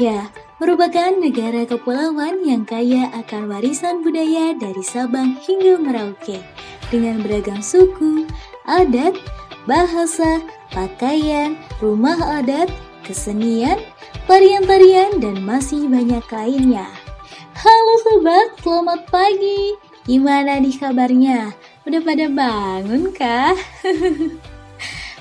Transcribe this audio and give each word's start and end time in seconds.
Indonesia 0.00 0.32
merupakan 0.56 1.12
negara 1.12 1.68
kepulauan 1.68 2.40
yang 2.40 2.64
kaya 2.64 3.12
akan 3.20 3.52
warisan 3.52 4.00
budaya 4.00 4.56
dari 4.56 4.80
Sabang 4.80 5.36
hingga 5.44 5.76
Merauke 5.76 6.40
dengan 6.88 7.20
beragam 7.20 7.60
suku, 7.60 8.24
adat, 8.64 9.12
bahasa, 9.68 10.40
pakaian, 10.72 11.52
rumah 11.84 12.16
adat, 12.40 12.72
kesenian, 13.04 13.76
tarian-tarian, 14.24 15.20
dan 15.20 15.44
masih 15.44 15.84
banyak 15.84 16.24
lainnya. 16.32 16.88
Halo 17.60 17.94
sobat, 18.00 18.56
selamat 18.64 19.04
pagi. 19.12 19.76
Gimana 20.08 20.64
nih 20.64 20.80
kabarnya? 20.80 21.52
Udah 21.84 22.00
pada 22.00 22.24
bangun 22.32 23.12
kah? 23.12 23.52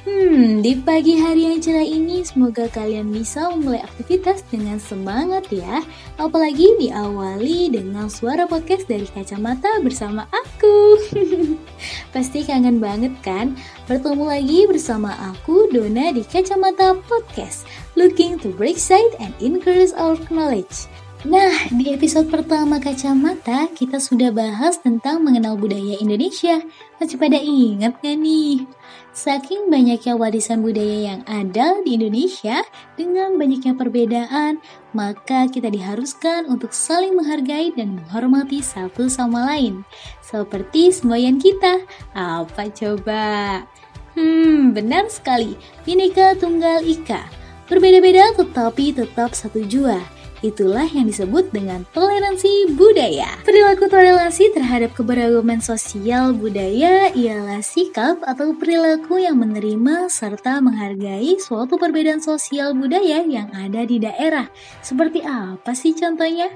Hmm, 0.09 0.65
di 0.65 0.73
pagi 0.73 1.21
hari 1.21 1.45
yang 1.45 1.61
cerah 1.61 1.85
ini 1.85 2.25
semoga 2.25 2.65
kalian 2.73 3.13
bisa 3.13 3.45
memulai 3.53 3.85
aktivitas 3.85 4.41
dengan 4.49 4.81
semangat 4.81 5.45
ya. 5.53 5.85
Apalagi 6.17 6.65
diawali 6.81 7.69
dengan 7.69 8.09
suara 8.09 8.49
podcast 8.49 8.89
dari 8.89 9.05
kacamata 9.05 9.69
bersama 9.85 10.25
aku. 10.33 10.97
Pasti 12.13 12.41
kangen 12.41 12.81
banget 12.81 13.13
kan 13.21 13.53
bertemu 13.85 14.25
lagi 14.25 14.59
bersama 14.65 15.13
aku 15.29 15.69
Dona 15.69 16.09
di 16.09 16.25
Kacamata 16.25 16.97
Podcast. 17.05 17.69
Looking 17.93 18.41
to 18.41 18.49
break 18.49 18.81
side 18.81 19.13
and 19.21 19.37
increase 19.37 19.93
our 19.93 20.17
knowledge. 20.33 20.89
Nah, 21.21 21.53
di 21.69 21.93
episode 21.93 22.33
pertama 22.33 22.81
Kacamata, 22.81 23.69
kita 23.77 24.01
sudah 24.01 24.33
bahas 24.33 24.81
tentang 24.81 25.21
mengenal 25.21 25.53
budaya 25.53 26.01
Indonesia. 26.01 26.65
Masih 26.97 27.19
pada 27.21 27.37
ingat 27.37 28.01
gak 28.01 28.17
nih? 28.17 28.78
Saking 29.09 29.73
banyaknya 29.73 30.13
warisan 30.13 30.61
budaya 30.61 31.13
yang 31.13 31.21
ada 31.25 31.81
di 31.81 31.97
Indonesia, 31.97 32.61
dengan 32.93 33.41
banyaknya 33.41 33.73
perbedaan, 33.73 34.61
maka 34.93 35.49
kita 35.49 35.73
diharuskan 35.73 36.45
untuk 36.45 36.69
saling 36.69 37.17
menghargai 37.17 37.73
dan 37.73 37.97
menghormati 37.97 38.61
satu 38.61 39.09
sama 39.09 39.49
lain. 39.49 39.81
Seperti 40.21 40.93
semboyan 40.93 41.41
kita. 41.41 41.81
Apa 42.13 42.69
coba? 42.69 43.65
Hmm, 44.13 44.77
benar 44.77 45.09
sekali. 45.09 45.57
Bineka 45.89 46.37
Tunggal 46.37 46.85
Ika. 46.85 47.25
Berbeda-beda 47.65 48.33
tetapi 48.37 48.93
tetap 48.93 49.33
satu 49.33 49.61
jua 49.65 50.01
Itulah 50.39 50.87
yang 50.87 51.11
disebut 51.11 51.51
dengan 51.51 51.83
toleransi 51.91 52.71
budaya. 52.79 53.27
Perilaku 53.43 53.91
toleransi 53.91 54.55
terhadap 54.55 54.95
keberagaman 54.95 55.59
sosial 55.59 56.31
budaya 56.31 57.11
ialah 57.11 57.59
sikap 57.59 58.23
atau 58.23 58.55
perilaku 58.55 59.19
yang 59.19 59.35
menerima 59.35 60.07
serta 60.07 60.63
menghargai 60.63 61.35
suatu 61.43 61.75
perbedaan 61.75 62.23
sosial 62.23 62.71
budaya 62.71 63.19
yang 63.27 63.51
ada 63.51 63.83
di 63.83 63.99
daerah. 63.99 64.47
Seperti 64.79 65.27
apa 65.27 65.75
sih 65.75 65.91
contohnya? 65.91 66.47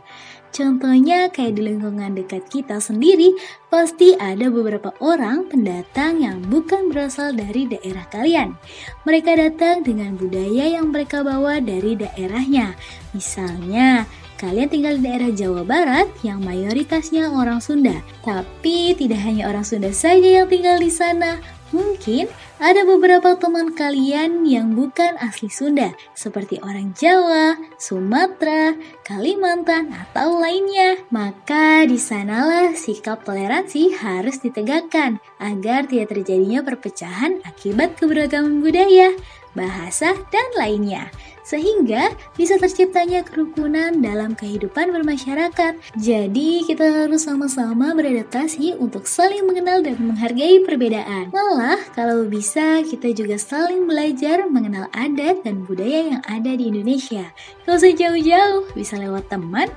Contohnya 0.54 1.34
kayak 1.34 1.58
di 1.58 1.66
lingkungan 1.66 2.14
dekat 2.14 2.46
kita 2.46 2.78
sendiri, 2.78 3.34
pasti 3.74 4.14
ada 4.14 4.54
beberapa 4.54 4.94
orang 5.02 5.50
pendatang 5.50 6.22
yang 6.22 6.46
bukan 6.46 6.94
berasal 6.94 7.34
dari 7.34 7.66
daerah 7.66 8.06
kalian. 8.14 8.54
Mereka 9.02 9.34
datang 9.34 9.82
dengan 9.82 10.14
budaya 10.14 10.78
yang 10.78 10.94
mereka 10.94 11.26
bawa 11.26 11.58
dari 11.58 11.98
daerahnya. 11.98 12.78
Misalnya, 13.14 14.10
kalian 14.42 14.70
tinggal 14.70 14.98
di 14.98 15.06
daerah 15.06 15.32
Jawa 15.32 15.64
Barat 15.64 16.10
yang 16.26 16.42
mayoritasnya 16.42 17.30
orang 17.30 17.62
Sunda. 17.62 18.02
Tapi 18.26 18.98
tidak 18.98 19.22
hanya 19.24 19.48
orang 19.48 19.64
Sunda 19.64 19.94
saja 19.94 20.44
yang 20.44 20.50
tinggal 20.50 20.82
di 20.82 20.90
sana, 20.90 21.38
Mungkin 21.74 22.30
ada 22.62 22.86
beberapa 22.86 23.34
teman 23.34 23.74
kalian 23.74 24.46
yang 24.46 24.78
bukan 24.78 25.18
asli 25.18 25.50
Sunda, 25.50 25.90
seperti 26.14 26.62
orang 26.62 26.94
Jawa, 26.94 27.58
Sumatera, 27.82 28.78
Kalimantan, 29.02 29.90
atau 29.90 30.38
lainnya. 30.38 31.02
Maka 31.10 31.90
di 31.90 31.98
sanalah 31.98 32.78
sikap 32.78 33.26
toleransi 33.26 33.98
harus 33.98 34.38
ditegakkan 34.38 35.18
agar 35.42 35.90
tidak 35.90 36.14
terjadinya 36.14 36.62
perpecahan 36.62 37.42
akibat 37.42 37.98
keberagaman 37.98 38.62
budaya, 38.62 39.10
bahasa, 39.58 40.14
dan 40.30 40.46
lainnya 40.54 41.10
sehingga 41.44 42.16
bisa 42.40 42.56
terciptanya 42.58 43.22
kerukunan 43.22 44.00
dalam 44.00 44.34
kehidupan 44.34 44.90
bermasyarakat. 44.96 45.76
Jadi, 46.00 46.64
kita 46.66 47.06
harus 47.06 47.28
sama-sama 47.28 47.92
beradaptasi 47.94 48.80
untuk 48.80 49.06
saling 49.06 49.46
mengenal 49.46 49.84
dan 49.84 50.00
menghargai 50.00 50.64
perbedaan. 50.64 51.30
Malah, 51.30 51.80
kalau 51.94 52.26
bisa, 52.26 52.82
kita 52.88 53.12
juga 53.12 53.36
saling 53.36 53.86
belajar 53.86 54.48
mengenal 54.48 54.88
adat 54.96 55.44
dan 55.44 55.68
budaya 55.68 56.18
yang 56.18 56.24
ada 56.26 56.56
di 56.56 56.72
Indonesia. 56.72 57.30
Gak 57.68 57.76
usah 57.80 57.94
jauh-jauh, 57.96 58.72
bisa 58.76 59.00
lewat 59.00 59.28
teman, 59.32 59.68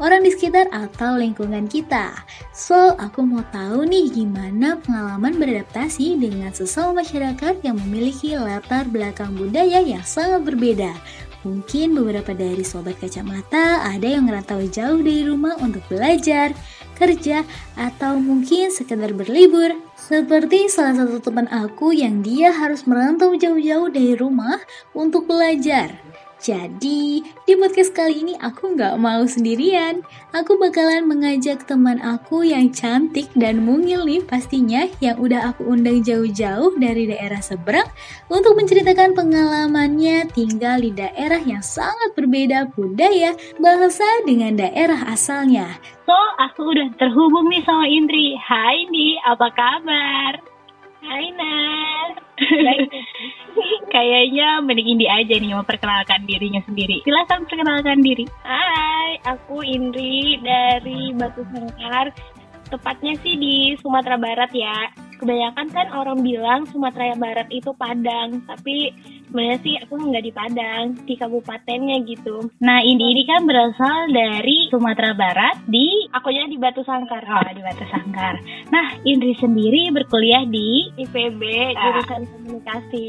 orang 0.00 0.24
di 0.24 0.30
sekitar, 0.32 0.68
atau 0.72 1.16
lingkungan 1.16 1.68
kita. 1.68 2.12
So, 2.54 2.94
aku 2.96 3.24
mau 3.24 3.42
tahu 3.50 3.84
nih 3.88 4.12
gimana 4.12 4.80
pengalaman 4.80 5.36
beradaptasi 5.40 6.20
dengan 6.20 6.52
sesama 6.52 7.02
masyarakat 7.02 7.64
yang 7.66 7.76
memiliki 7.88 8.36
latar 8.38 8.86
belakang 8.88 9.34
budaya 9.34 9.82
yang 9.82 10.02
sangat 10.06 10.44
berbeda. 10.46 10.92
Mungkin 11.44 11.92
beberapa 11.92 12.32
dari 12.32 12.64
sobat 12.64 12.96
kacamata 12.96 13.84
ada 13.84 14.08
yang 14.08 14.24
ngerantau 14.24 14.64
jauh 14.64 15.04
dari 15.04 15.28
rumah 15.28 15.60
untuk 15.60 15.84
belajar, 15.92 16.56
kerja, 16.96 17.44
atau 17.76 18.16
mungkin 18.16 18.72
sekedar 18.72 19.12
berlibur. 19.12 19.76
Seperti 19.92 20.72
salah 20.72 21.04
satu 21.04 21.20
teman 21.20 21.44
aku 21.52 21.92
yang 21.92 22.24
dia 22.24 22.48
harus 22.48 22.88
merantau 22.88 23.36
jauh-jauh 23.36 23.92
dari 23.92 24.16
rumah 24.16 24.56
untuk 24.96 25.28
belajar. 25.28 25.92
Jadi, 26.44 27.24
di 27.24 27.56
podcast 27.56 27.96
kali 27.96 28.20
ini 28.20 28.36
aku 28.36 28.76
nggak 28.76 29.00
mau 29.00 29.24
sendirian. 29.24 30.04
Aku 30.36 30.60
bakalan 30.60 31.08
mengajak 31.08 31.64
teman 31.64 31.96
aku 32.04 32.44
yang 32.44 32.68
cantik 32.68 33.32
dan 33.32 33.64
mungil 33.64 34.04
nih 34.04 34.20
pastinya 34.20 34.84
yang 35.00 35.16
udah 35.16 35.48
aku 35.48 35.64
undang 35.64 36.04
jauh-jauh 36.04 36.76
dari 36.76 37.08
daerah 37.08 37.40
seberang 37.40 37.88
untuk 38.28 38.60
menceritakan 38.60 39.16
pengalamannya 39.16 40.28
tinggal 40.36 40.84
di 40.84 40.92
daerah 40.92 41.40
yang 41.40 41.64
sangat 41.64 42.12
berbeda 42.12 42.68
budaya, 42.76 43.32
bahasa 43.56 44.04
dengan 44.28 44.60
daerah 44.60 45.00
asalnya. 45.16 45.80
So, 46.04 46.12
aku 46.44 46.76
udah 46.76 46.92
terhubung 47.00 47.48
nih 47.48 47.64
sama 47.64 47.88
Indri. 47.88 48.36
Hai 48.36 48.84
Indi, 48.84 49.16
apa 49.24 49.48
kabar? 49.48 50.53
Hai 51.04 51.26
Nas. 51.36 52.12
Kayaknya 53.94 54.64
mending 54.64 54.96
Indi 54.96 55.06
aja 55.06 55.36
nih 55.36 55.52
memperkenalkan 55.52 56.24
dirinya 56.24 56.64
sendiri. 56.64 57.04
Silahkan 57.04 57.44
perkenalkan 57.44 58.00
diri. 58.00 58.24
Hai, 58.40 59.20
aku 59.28 59.60
Indri 59.60 60.40
dari 60.40 61.12
Batu 61.12 61.44
Sangkar. 61.52 62.08
Tepatnya 62.72 63.12
sih 63.20 63.36
di 63.36 63.76
Sumatera 63.84 64.16
Barat 64.16 64.48
ya. 64.56 65.03
Kebanyakan 65.24 65.72
kan 65.72 65.88
orang 65.96 66.20
bilang 66.20 66.68
Sumatera 66.68 67.16
Barat 67.16 67.48
itu 67.48 67.72
Padang, 67.72 68.44
tapi 68.44 68.92
sebenarnya 69.24 69.58
sih 69.64 69.74
aku 69.80 69.96
nggak 69.96 70.20
di 70.20 70.32
Padang, 70.36 70.84
di 71.08 71.16
kabupatennya 71.16 72.04
gitu. 72.04 72.52
Nah, 72.60 72.84
Indi 72.84 73.08
ini 73.08 73.24
kan 73.24 73.48
berasal 73.48 74.12
dari 74.12 74.68
Sumatera 74.68 75.16
Barat 75.16 75.64
di 75.64 76.12
Aku 76.12 76.28
nya 76.28 76.44
di 76.44 76.60
Batu 76.60 76.84
Sangkar. 76.84 77.24
Oh, 77.24 77.50
di 77.56 77.64
Batu 77.64 77.88
Sangkar. 77.88 78.36
Nah, 78.68 79.00
Indri 79.08 79.32
sendiri 79.40 79.88
berkuliah 79.96 80.44
di 80.44 80.92
IPB 80.92 81.40
jurusan 81.72 82.22
komunikasi. 82.28 83.08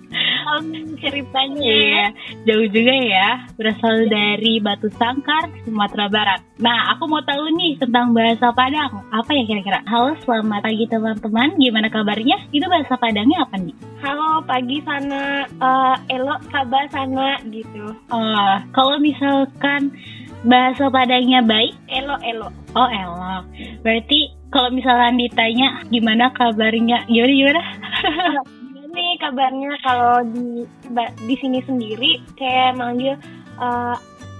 um, 0.46 0.94
ceritanya 1.02 1.58
iya, 1.58 2.06
jauh 2.46 2.66
juga 2.70 2.94
ya, 2.94 3.28
berasal 3.58 4.06
dari 4.06 4.62
Batu 4.62 4.88
Sangkar, 4.94 5.50
Sumatera 5.66 6.06
Barat. 6.06 6.40
Nah, 6.62 6.94
aku 6.94 7.10
mau 7.10 7.20
tahu 7.20 7.52
nih 7.58 7.76
tentang 7.82 8.14
bahasa 8.14 8.54
Padang. 8.54 9.02
Apa 9.12 9.30
ya 9.34 9.44
kira-kira? 9.44 9.82
Halo, 9.90 10.16
selamat 10.24 10.64
pagi 10.64 10.86
teman-teman. 10.88 11.48
Gimana 11.58 11.88
kabarnya? 11.90 12.36
Itu 12.54 12.64
bahasa 12.70 12.94
Padangnya 12.96 13.44
apa 13.44 13.56
nih? 13.60 13.74
Halo, 14.00 14.40
pagi 14.46 14.78
sana. 14.86 15.44
Uh, 15.60 15.96
elok 16.08 16.40
kabar 16.48 16.84
sana 16.88 17.36
gitu. 17.50 17.92
Oh, 18.08 18.54
kalau 18.72 18.96
misalkan 19.02 19.92
bahasa 20.46 20.88
Padangnya 20.88 21.42
baik, 21.44 21.74
elok 21.90 22.22
elok. 22.24 22.54
Oh, 22.72 22.88
elok. 22.88 23.44
Berarti 23.84 24.32
kalau 24.48 24.72
misalnya 24.72 25.12
ditanya 25.12 25.68
gimana 25.92 26.32
kabarnya, 26.32 27.04
gimana 27.10 27.32
gimana? 27.34 27.62
nih 28.96 29.20
kabarnya 29.20 29.72
kalau 29.84 30.24
di 30.32 30.64
di 31.28 31.34
sini 31.36 31.60
sendiri 31.68 32.24
kayak 32.40 32.80
manggil 32.80 33.14
uh, 33.60 33.94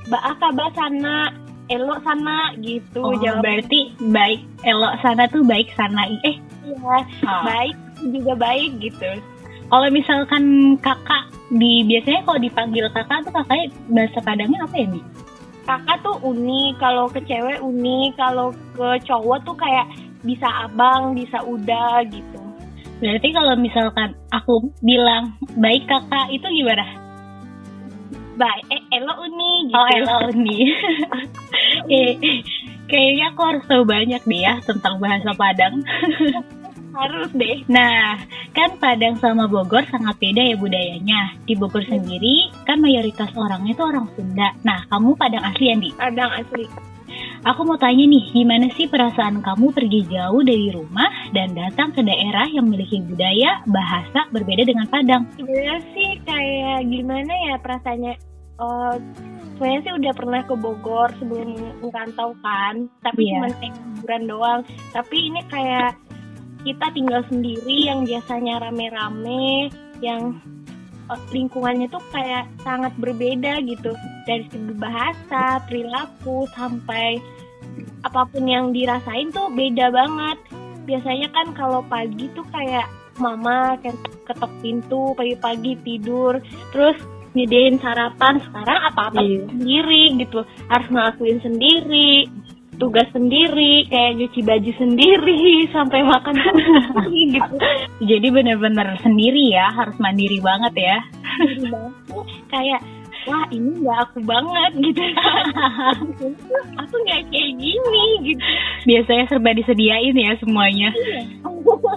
Mbak 0.06 0.38
kabar 0.38 0.70
sana 0.78 1.34
elok 1.66 1.98
sana 2.06 2.54
gitu. 2.62 3.02
Oh, 3.02 3.18
jawab 3.18 3.42
berarti 3.42 3.92
baik 4.14 4.40
elok 4.64 4.96
sana 5.02 5.28
tuh 5.28 5.42
baik 5.44 5.68
sana 5.76 6.08
eh. 6.24 6.38
Iya 6.64 6.96
oh. 7.26 7.42
baik 7.44 7.76
juga 8.16 8.32
baik 8.38 8.80
gitu. 8.80 9.18
Kalau 9.66 9.88
misalkan 9.90 10.78
kakak 10.78 11.26
di 11.50 11.82
biasanya 11.84 12.22
kalau 12.22 12.38
dipanggil 12.38 12.86
kakak 12.94 13.18
tuh 13.26 13.34
kakaknya 13.34 13.66
bahasa 13.90 14.18
Padangnya 14.22 14.62
apa 14.62 14.74
ya 14.78 14.86
nih 14.94 15.04
kakak 15.66 15.98
tuh 16.06 16.16
uni 16.22 16.72
kalau 16.78 17.10
ke 17.10 17.18
cewek 17.26 17.58
uni 17.58 18.14
kalau 18.14 18.54
ke 18.78 18.88
cowok 19.02 19.42
tuh 19.42 19.56
kayak 19.58 19.90
bisa 20.22 20.46
abang 20.66 21.12
bisa 21.18 21.42
udah 21.42 22.06
gitu 22.06 22.45
Berarti 22.96 23.28
kalau 23.36 23.54
misalkan 23.60 24.16
aku 24.32 24.72
bilang 24.80 25.36
baik 25.60 25.84
kakak 25.84 26.32
itu 26.32 26.46
gimana? 26.48 26.86
Baik, 28.36 28.64
eh, 28.68 28.82
elo 29.00 29.16
uni 29.24 29.72
gitu. 29.72 29.80
Oh 29.80 29.88
Ella 29.88 30.14
Uni. 30.28 30.58
eh, 31.92 32.12
kayaknya 32.84 33.32
aku 33.32 33.40
harus 33.48 33.64
tahu 33.64 33.82
banyak 33.88 34.20
deh 34.28 34.40
ya 34.44 34.60
tentang 34.60 35.00
bahasa 35.00 35.32
Padang. 35.32 35.80
Harus 36.96 37.28
deh. 37.36 37.60
Nah, 37.68 38.16
kan 38.56 38.72
Padang 38.80 39.20
sama 39.20 39.44
Bogor 39.44 39.84
sangat 39.92 40.16
beda 40.16 40.40
ya 40.40 40.56
budayanya. 40.56 41.36
Di 41.44 41.52
Bogor 41.52 41.84
sendiri 41.84 42.48
kan 42.64 42.80
mayoritas 42.80 43.28
orangnya 43.36 43.76
itu 43.76 43.84
orang 43.84 44.08
Sunda. 44.16 44.48
Nah, 44.64 44.80
kamu 44.88 45.12
Padang 45.12 45.44
asli 45.44 45.76
Andi. 45.76 45.92
Padang 45.92 46.32
asli. 46.40 46.64
Aku 47.46 47.62
mau 47.62 47.78
tanya 47.78 48.02
nih, 48.10 48.34
gimana 48.34 48.66
sih 48.74 48.90
perasaan 48.90 49.38
kamu 49.38 49.70
pergi 49.70 50.02
jauh 50.10 50.42
dari 50.42 50.66
rumah 50.74 51.06
dan 51.30 51.54
datang 51.54 51.94
ke 51.94 52.02
daerah 52.02 52.42
yang 52.50 52.66
memiliki 52.66 52.98
budaya, 52.98 53.62
bahasa 53.70 54.26
berbeda 54.34 54.66
dengan 54.66 54.90
Padang? 54.90 55.30
Sebenarnya 55.38 55.78
sih 55.94 56.18
kayak 56.26 56.90
gimana 56.90 57.30
ya 57.46 57.54
perasaannya. 57.62 58.18
Oh, 58.58 58.98
sebenarnya 59.54 59.80
sih 59.86 59.94
udah 59.94 60.12
pernah 60.18 60.40
ke 60.42 60.54
Bogor 60.58 61.14
sebelum 61.22 61.54
merantau 61.86 62.34
kan, 62.42 62.90
tapi 63.06 63.30
Iya. 63.30 63.38
cuma 63.38 63.48
kayak 63.62 63.74
liburan 63.78 64.22
doang. 64.26 64.60
Tapi 64.90 65.16
ini 65.30 65.40
kayak 65.46 65.94
kita 66.66 66.86
tinggal 66.98 67.22
sendiri 67.30 67.76
yang 67.86 68.02
biasanya 68.02 68.58
rame-rame, 68.58 69.70
yang 70.02 70.34
eh, 71.06 71.20
lingkungannya 71.30 71.86
tuh 71.94 72.02
kayak 72.10 72.50
sangat 72.66 72.90
berbeda 72.98 73.62
gitu 73.62 73.94
dari 74.26 74.42
segi 74.50 74.74
bahasa, 74.74 75.62
perilaku 75.70 76.50
sampai 76.50 77.35
apa 78.02 78.28
pun 78.28 78.44
yang 78.44 78.70
dirasain 78.70 79.30
tuh 79.30 79.48
beda 79.48 79.88
banget. 79.88 80.38
Biasanya 80.86 81.28
kan 81.30 81.46
kalau 81.52 81.80
pagi 81.84 82.30
tuh 82.32 82.46
kayak 82.50 82.86
mama 83.16 83.74
kayak 83.80 83.96
ketok 84.24 84.52
pintu 84.60 85.16
pagi-pagi 85.16 85.80
tidur, 85.82 86.38
terus 86.70 86.96
nyediain 87.32 87.76
sarapan. 87.78 88.40
Sekarang 88.40 88.80
apa-apa 88.92 89.20
Iya. 89.20 89.44
sendiri 89.50 90.02
gitu, 90.20 90.40
harus 90.68 90.88
ngelakuin 90.88 91.38
sendiri, 91.40 92.28
tugas 92.76 93.08
sendiri, 93.10 93.88
kayak 93.88 94.20
nyuci 94.20 94.40
baju 94.40 94.72
sendiri, 94.76 95.40
sampai 95.74 96.00
makan 96.04 96.36
sendiri 96.36 97.20
gitu. 97.34 97.54
Jadi 98.04 98.26
bener-bener 98.30 98.88
sendiri 99.00 99.52
ya, 99.52 99.72
harus 99.72 99.96
mandiri 99.96 100.38
banget 100.40 100.74
ya. 100.76 100.98
kayak 102.48 102.80
wah 103.26 103.46
ini 103.50 103.70
nggak 103.82 103.98
aku 104.08 104.18
banget 104.22 104.70
gitu. 104.80 105.02
Aku 106.82 106.94
nggak 107.02 107.22
kayak 107.28 107.52
gini 107.58 108.06
gitu. 108.22 108.42
Biasanya 108.86 109.24
serba 109.28 109.50
disediain 109.52 110.16
ya 110.16 110.32
semuanya. 110.38 110.94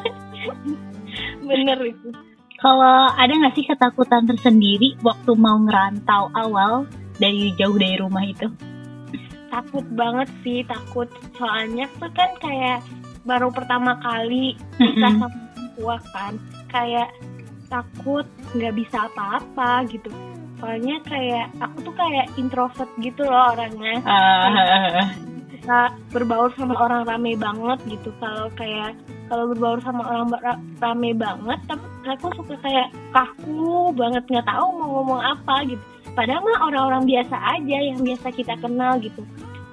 bener 1.50 1.80
itu. 1.86 2.10
Kalau 2.60 3.14
ada 3.16 3.32
nggak 3.32 3.56
sih 3.56 3.64
ketakutan 3.64 4.28
tersendiri 4.28 5.00
waktu 5.00 5.32
mau 5.40 5.62
ngerantau 5.64 6.28
awal 6.36 6.90
dari 7.22 7.56
jauh 7.56 7.78
dari 7.80 7.96
rumah 8.02 8.26
itu? 8.28 8.50
takut 9.50 9.86
banget 9.98 10.30
sih 10.46 10.62
takut. 10.64 11.10
Soalnya 11.36 11.90
tuh 11.98 12.10
kan 12.14 12.30
kayak 12.40 12.86
baru 13.26 13.50
pertama 13.52 13.98
kali 14.00 14.56
bisa 14.78 15.10
Mm-mm. 15.10 15.20
sama 15.20 15.28
orang 15.28 15.70
tua 15.76 15.98
kan. 16.14 16.34
Kayak 16.70 17.10
takut 17.70 18.26
nggak 18.54 18.74
bisa 18.78 19.10
apa-apa 19.10 19.86
gitu 19.90 20.10
soalnya 20.60 20.96
kayak 21.08 21.48
aku 21.64 21.78
tuh 21.88 21.96
kayak 21.96 22.28
introvert 22.36 22.92
gitu 23.00 23.24
loh 23.26 23.56
orangnya. 23.56 24.04
Ah, 24.04 24.48
suka 25.60 25.82
berbaur 26.16 26.50
sama 26.58 26.76
orang 26.80 27.06
rame 27.06 27.36
banget 27.36 27.80
gitu. 27.88 28.10
Kalau 28.20 28.48
kayak 28.56 28.96
kalau 29.30 29.54
berbaur 29.54 29.80
sama 29.86 30.02
orang 30.08 30.28
ra- 30.42 30.64
rame 30.82 31.14
banget 31.14 31.60
tapi 31.70 31.86
aku 32.10 32.28
suka 32.42 32.56
kayak 32.64 32.88
kaku 33.14 33.94
banget 33.94 34.24
nggak 34.26 34.48
tahu 34.50 34.66
mau 34.76 34.90
ngomong 35.00 35.22
apa 35.22 35.56
gitu. 35.70 35.84
Padahal 36.18 36.42
mah 36.42 36.60
orang-orang 36.66 37.04
biasa 37.06 37.36
aja 37.60 37.78
yang 37.80 38.00
biasa 38.02 38.28
kita 38.34 38.58
kenal 38.58 38.98
gitu. 38.98 39.22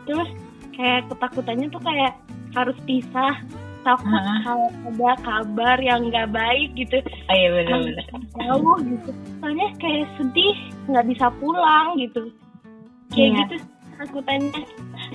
Terus 0.04 0.28
kayak 0.76 1.08
ketakutannya 1.08 1.66
tuh 1.72 1.80
kayak 1.80 2.12
harus 2.52 2.76
pisah 2.84 3.40
takut 3.86 4.10
Ah. 4.10 4.42
kalau 4.42 4.68
ada 4.90 5.12
kabar 5.22 5.76
yang 5.78 6.10
nggak 6.10 6.34
baik 6.34 6.74
gitu 6.74 6.98
oh 6.98 7.34
iya 7.34 7.48
bener-bener. 7.54 8.04
jauh 8.34 8.76
gitu 8.82 9.10
soalnya 9.38 9.68
kayak 9.78 10.06
sedih 10.18 10.56
nggak 10.90 11.06
bisa 11.06 11.26
pulang 11.38 11.94
gitu 11.96 12.22
kayak 13.14 13.30
Iya. 13.30 13.38
gitu 13.46 13.54
takutannya 13.96 14.62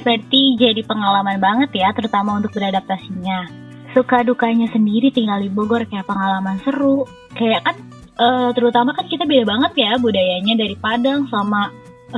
Berarti 0.01 0.56
jadi 0.57 0.81
pengalaman 0.81 1.38
banget 1.38 1.69
ya, 1.75 1.91
terutama 1.94 2.39
untuk 2.39 2.56
beradaptasinya. 2.56 3.45
Suka 3.91 4.23
dukanya 4.23 4.71
sendiri 4.71 5.12
tinggal 5.12 5.44
di 5.44 5.51
Bogor 5.51 5.83
kayak 5.85 6.07
pengalaman 6.07 6.57
seru. 6.63 7.03
Kayak 7.35 7.62
kan, 7.67 7.75
eh, 8.17 8.50
terutama 8.56 8.95
kan 8.95 9.06
kita 9.06 9.27
beda 9.27 9.44
banget 9.44 9.71
ya 9.77 9.91
budayanya 10.00 10.56
dari 10.57 10.74
Padang 10.79 11.27
sama 11.27 11.69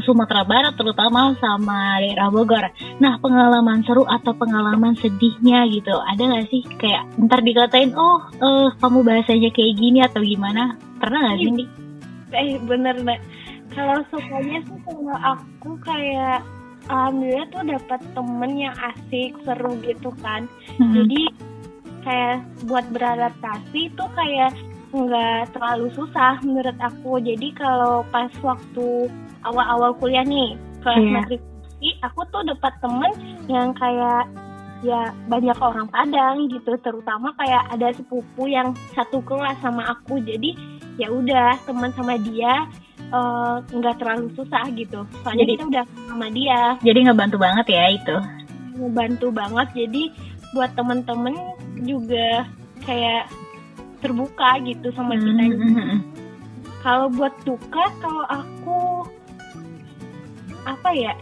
Sumatera 0.01 0.41
Barat, 0.41 0.73
terutama 0.73 1.37
sama 1.37 2.01
daerah 2.01 2.33
Bogor. 2.33 2.65
Nah, 2.97 3.21
pengalaman 3.21 3.85
seru 3.85 4.01
atau 4.09 4.33
pengalaman 4.33 4.97
sedihnya 4.97 5.69
gitu, 5.69 5.93
ada 5.93 6.21
nggak 6.25 6.49
sih? 6.49 6.65
Kayak 6.81 7.05
ntar 7.21 7.45
dikatain, 7.45 7.93
oh, 7.93 8.25
eh, 8.41 8.67
kamu 8.81 9.05
bahasanya 9.05 9.53
kayak 9.53 9.73
gini 9.77 9.99
atau 10.01 10.25
gimana? 10.25 10.73
Pernah 10.97 11.19
nggak 11.29 11.37
sih? 11.37 11.51
Ndi? 11.53 11.65
eh 12.33 12.57
bener 12.65 12.97
mbak 13.05 13.21
kalau 13.73 14.01
sukanya 14.09 14.59
sih 14.65 14.79
kalau 14.85 15.17
aku 15.21 15.77
kayak 15.85 16.41
alhamdulillah 16.89 17.47
tuh 17.53 17.63
dapat 17.63 18.01
temen 18.17 18.51
yang 18.57 18.75
asik 18.81 19.31
seru 19.45 19.77
gitu 19.85 20.09
kan 20.25 20.49
Hmm. 20.81 20.93
jadi 20.97 21.21
kayak 22.03 22.37
buat 22.67 22.85
beradaptasi 22.91 23.93
tuh 23.95 24.09
kayak 24.17 24.51
nggak 24.93 25.49
terlalu 25.57 25.89
susah 25.97 26.37
menurut 26.45 26.77
aku 26.77 27.17
jadi 27.21 27.49
kalau 27.57 28.05
pas 28.13 28.29
waktu 28.45 29.09
awal-awal 29.43 29.91
kuliah 29.95 30.23
nih 30.23 30.55
kelas 30.79 30.97
Iya. 30.97 31.11
matrikulasi 31.13 31.51
aku 32.01 32.21
tuh 32.29 32.41
dapat 32.45 32.73
temen 32.79 33.11
yang 33.45 33.69
kayak 33.73 34.23
ya 34.81 34.99
banyak 35.25 35.55
orang 35.57 35.87
Padang 35.87 36.47
gitu 36.47 36.75
terutama 36.77 37.31
kayak 37.33 37.63
ada 37.69 37.87
sepupu 37.89 38.45
yang 38.45 38.71
satu 38.91 39.19
kelas 39.21 39.55
sama 39.57 39.87
aku 39.89 40.19
jadi 40.19 40.51
ya 40.95 41.07
udah 41.07 41.55
teman 41.61 41.91
sama 41.91 42.15
dia 42.17 42.67
eh, 43.05 43.55
nggak 43.69 43.95
terlalu 43.95 44.27
susah 44.33 44.63
gitu 44.71 45.03
soalnya 45.19 45.43
Jadi- 45.43 45.53
kita 45.53 45.65
udah 45.65 45.85
sama 46.05 46.27
dia 46.29 46.59
Jadi 46.79 46.99
ngebantu 47.01 47.37
banget 47.37 47.65
ya 47.69 47.83
itu. 47.89 48.15
ngebantu 48.73 49.27
banget 49.29 49.67
jadi 49.71 50.03
buat 50.51 50.71
temen-temen 50.73 51.35
juga 51.79 52.43
kayak 52.81 53.29
terbuka 53.99 54.59
gitu 54.61 54.89
sama 54.91 55.13
kita 55.13 55.43
Hmm. 55.47 56.01
kalau 56.81 57.07
buat 57.09 57.31
duka 57.43 57.83
kalau 57.97 58.25
aku 58.25 59.07
apa 60.63 60.89
ya 60.95 61.13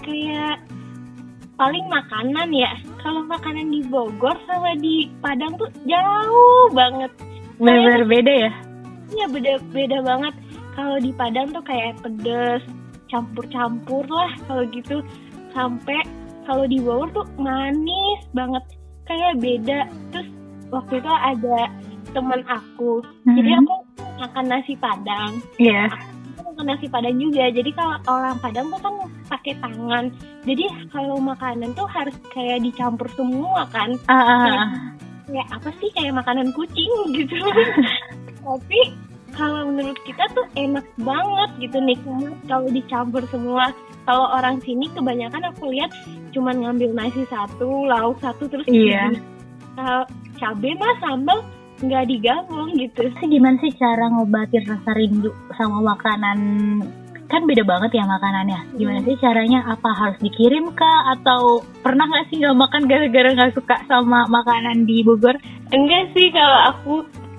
kayak 0.00 0.56
paling 1.54 1.84
makanan 1.88 2.48
ya 2.52 2.72
kalau 3.00 3.20
makanan 3.28 3.68
di 3.68 3.84
Bogor 3.84 4.36
sama 4.48 4.72
di 4.80 5.08
Padang 5.20 5.56
tuh 5.60 5.68
jauh 5.84 6.68
banget 6.72 7.12
Bener-bener 7.60 8.04
beda 8.08 8.32
ya? 8.48 8.52
Iya 9.12 9.26
beda 9.28 9.52
beda 9.68 9.98
banget. 10.00 10.34
Kalau 10.72 10.96
di 10.96 11.12
Padang 11.12 11.52
tuh 11.52 11.60
kayak 11.60 12.00
pedes, 12.00 12.64
campur-campur 13.12 14.08
lah 14.08 14.32
kalau 14.48 14.64
gitu. 14.72 15.04
Sampai 15.52 16.00
kalau 16.48 16.64
di 16.64 16.80
Bogor 16.80 17.12
tuh 17.12 17.26
manis 17.36 18.20
banget. 18.32 18.64
Kayak 19.04 19.44
beda. 19.44 19.78
Terus 20.08 20.28
waktu 20.72 21.04
itu 21.04 21.12
ada 21.12 21.58
teman 22.16 22.40
aku. 22.48 23.04
Jadi 23.28 23.50
Mhm. 23.52 23.60
aku 23.60 23.74
makan 24.24 24.44
nasi 24.48 24.72
Padang. 24.80 25.32
Iya. 25.60 25.92
Aku 25.92 26.09
makan 26.60 26.76
nasi 26.76 26.92
Padang 26.92 27.16
juga. 27.16 27.48
Jadi 27.48 27.70
kalau 27.72 27.96
orang 28.04 28.36
Padang 28.44 28.66
tuh 28.68 28.80
kan 28.84 28.94
pakai 29.32 29.54
tangan. 29.64 30.04
Jadi 30.44 30.64
kalau 30.92 31.16
makanan 31.16 31.72
tuh 31.72 31.88
harus 31.88 32.16
kayak 32.36 32.60
dicampur 32.60 33.08
semua 33.16 33.64
kan 33.68 33.92
ah, 34.08 34.16
ah. 34.16 34.64
kayak 35.28 35.48
apa 35.52 35.68
sih 35.80 35.90
kayak 35.96 36.16
makanan 36.16 36.48
kucing 36.56 36.92
gitu 37.16 37.36
tapi 38.46 38.80
kalau 39.36 39.70
menurut 39.70 40.00
kita 40.02 40.26
tuh 40.34 40.42
enak 40.58 40.82
banget 40.98 41.50
gitu 41.68 41.78
nikmat 41.78 42.34
kalau 42.50 42.66
dicampur 42.72 43.22
semua 43.30 43.70
kalau 44.08 44.26
orang 44.32 44.58
sini 44.64 44.90
kebanyakan 44.90 45.52
aku 45.54 45.70
lihat 45.70 45.92
cuman 46.34 46.64
ngambil 46.66 46.90
nasi 46.96 47.22
satu 47.30 47.86
lauk 47.86 48.18
satu 48.18 48.48
terus 48.50 48.66
Iya. 48.66 49.12
cabai 50.40 50.72
mah 50.76 50.94
sambal 50.98 51.38
nggak 51.80 52.04
digabung 52.08 52.76
gitu 52.76 53.08
Sih 53.18 53.28
gimana 53.28 53.56
sih 53.64 53.72
cara 53.76 54.12
ngobatin 54.12 54.68
rasa 54.68 54.90
rindu 54.92 55.32
sama 55.56 55.96
makanan? 55.96 56.38
Kan 57.30 57.46
beda 57.46 57.62
banget 57.62 57.94
ya 57.94 58.04
makanannya. 58.10 58.74
Gimana 58.74 59.00
sih 59.06 59.14
caranya? 59.22 59.62
Apa 59.70 59.94
harus 59.94 60.18
dikirim 60.18 60.74
kah? 60.74 61.14
Atau 61.14 61.62
pernah 61.80 62.10
nggak 62.10 62.26
sih 62.28 62.42
nggak 62.42 62.58
makan 62.58 62.82
gara-gara 62.90 63.30
nggak 63.30 63.54
suka 63.54 63.76
sama 63.86 64.26
makanan 64.26 64.84
di 64.84 65.06
Bogor? 65.06 65.38
enggak 65.70 66.10
sih 66.10 66.34
kalau 66.34 66.58
aku 66.74 66.92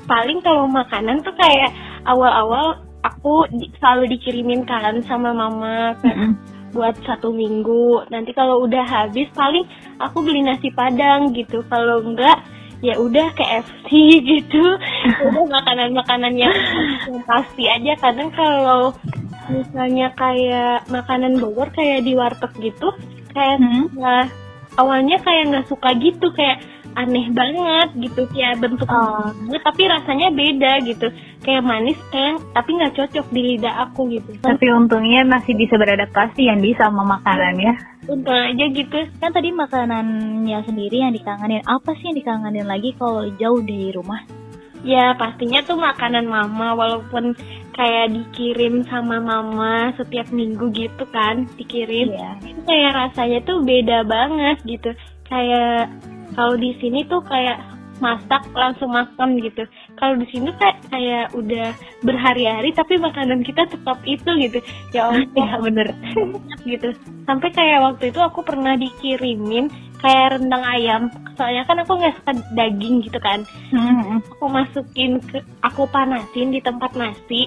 paling 0.07 0.39
kalau 0.39 0.63
makanan 0.71 1.19
tuh 1.19 1.35
kayak 1.35 1.75
awal-awal 2.07 2.79
aku 3.03 3.43
di- 3.51 3.67
selalu 3.83 4.15
dikirimin 4.15 4.63
kan 4.63 4.95
sama 5.03 5.35
mama 5.35 5.91
kayak 5.99 6.39
buat 6.71 6.95
satu 7.03 7.35
minggu. 7.35 8.07
Nanti 8.07 8.31
kalau 8.31 8.63
udah 8.63 8.87
habis 8.87 9.27
paling 9.35 9.67
aku 9.99 10.23
beli 10.23 10.39
nasi 10.47 10.71
padang 10.71 11.35
gitu. 11.35 11.59
Kalau 11.67 11.99
enggak 11.99 12.39
ya 12.81 12.97
udah 12.97 13.33
KFC 13.37 13.89
gitu 14.37 14.63
udah 15.29 15.45
makanan-makanan 15.47 16.33
yang, 16.35 16.53
yang 17.07 17.21
pasti 17.25 17.69
aja 17.69 17.93
kadang 18.01 18.33
kalau 18.33 18.93
misalnya 19.49 20.13
kayak 20.17 20.85
makanan 20.89 21.37
Bogor 21.37 21.69
kayak 21.73 22.05
di 22.05 22.13
warteg 22.17 22.51
gitu 22.59 22.89
kayak 23.31 23.57
Hmm. 23.61 23.87
nah, 23.95 24.27
awalnya 24.75 25.15
kayak 25.23 25.43
nggak 25.51 25.67
suka 25.71 25.93
gitu 25.99 26.33
kayak 26.35 26.63
aneh 26.93 27.31
banget 27.31 27.89
gitu 27.97 28.27
kayak 28.29 28.59
bentuk 28.59 28.83
Oh. 28.85 29.31
banget 29.31 29.61
tapi 29.61 29.81
rasanya 29.85 30.27
beda 30.29 30.71
gitu 30.83 31.07
kayak 31.39 31.61
manis 31.61 31.95
kayak 32.07 32.37
tapi 32.51 32.69
nggak 32.71 32.93
cocok 32.93 33.25
di 33.29 33.41
lidah 33.49 33.75
aku 33.83 34.11
gitu 34.11 34.29
Tapi 34.37 34.65
untungnya 34.69 35.23
masih 35.23 35.53
bisa 35.53 35.73
beradaptasi 35.73 36.45
yang 36.45 36.59
bisa 36.59 36.85
sama 36.85 37.07
makanan 37.09 37.55
ya. 37.57 37.73
untung 38.03 38.33
aja 38.33 38.65
gitu 38.67 38.99
Kan 39.17 39.29
tadi 39.29 39.49
makanannya 39.49 40.59
sendiri 40.61 40.99
yang 40.99 41.13
dikangenin. 41.13 41.61
Apa 41.63 41.93
sih 41.95 42.09
yang 42.09 42.17
dikangenin 42.17 42.65
lagi 42.65 42.91
kalau 42.93 43.23
jauh 43.31 43.61
dari 43.61 43.89
rumah? 43.91 44.25
Ya 44.81 45.13
pastinya 45.13 45.61
tuh 45.61 45.77
makanan 45.77 46.25
mama 46.25 46.73
walaupun 46.73 47.37
kayak 47.71 48.09
dikirim 48.09 48.81
sama 48.83 49.17
mama 49.17 49.93
setiap 49.93 50.27
minggu 50.29 50.69
gitu 50.71 51.05
kan 51.07 51.45
dikirim 51.55 52.11
itu 52.41 52.61
kayak 52.61 52.91
rasanya 52.91 53.39
tuh 53.41 53.61
beda 53.61 54.03
banget 54.03 54.57
gitu 54.65 54.91
kayak 55.23 55.87
kalau 56.33 56.55
di 56.55 56.71
sini 56.79 57.03
tuh 57.05 57.21
kayak 57.23 57.59
masak 58.01 58.41
langsung 58.57 58.89
makan 58.91 59.37
gitu. 59.37 59.61
Kalau 59.95 60.17
di 60.17 60.25
sini 60.33 60.49
kayak 60.57 60.77
kayak 60.89 61.25
udah 61.37 61.69
berhari-hari 62.01 62.73
tapi 62.73 62.97
makanan 62.97 63.45
kita 63.45 63.69
tetap 63.69 64.01
itu 64.03 64.25
gitu. 64.41 64.59
Ya 64.91 65.07
Allah. 65.07 65.21
Iya 65.37 65.55
bener. 65.61 65.87
gitu. 66.65 66.89
Sampai 67.29 67.53
kayak 67.53 67.85
waktu 67.85 68.09
itu 68.09 68.17
aku 68.17 68.41
pernah 68.41 68.73
dikirimin 68.73 69.69
kayak 70.01 70.41
rendang 70.41 70.65
ayam. 70.65 71.01
Soalnya 71.37 71.63
kan 71.69 71.77
aku 71.85 71.93
nggak 71.93 72.17
suka 72.19 72.31
daging 72.57 73.05
gitu 73.05 73.21
kan. 73.21 73.45
Hmm. 73.69 74.17
aku 74.17 74.45
masukin 74.49 75.21
ke 75.21 75.37
aku 75.61 75.85
panasin 75.85 76.49
di 76.49 76.59
tempat 76.59 76.97
nasi. 76.97 77.45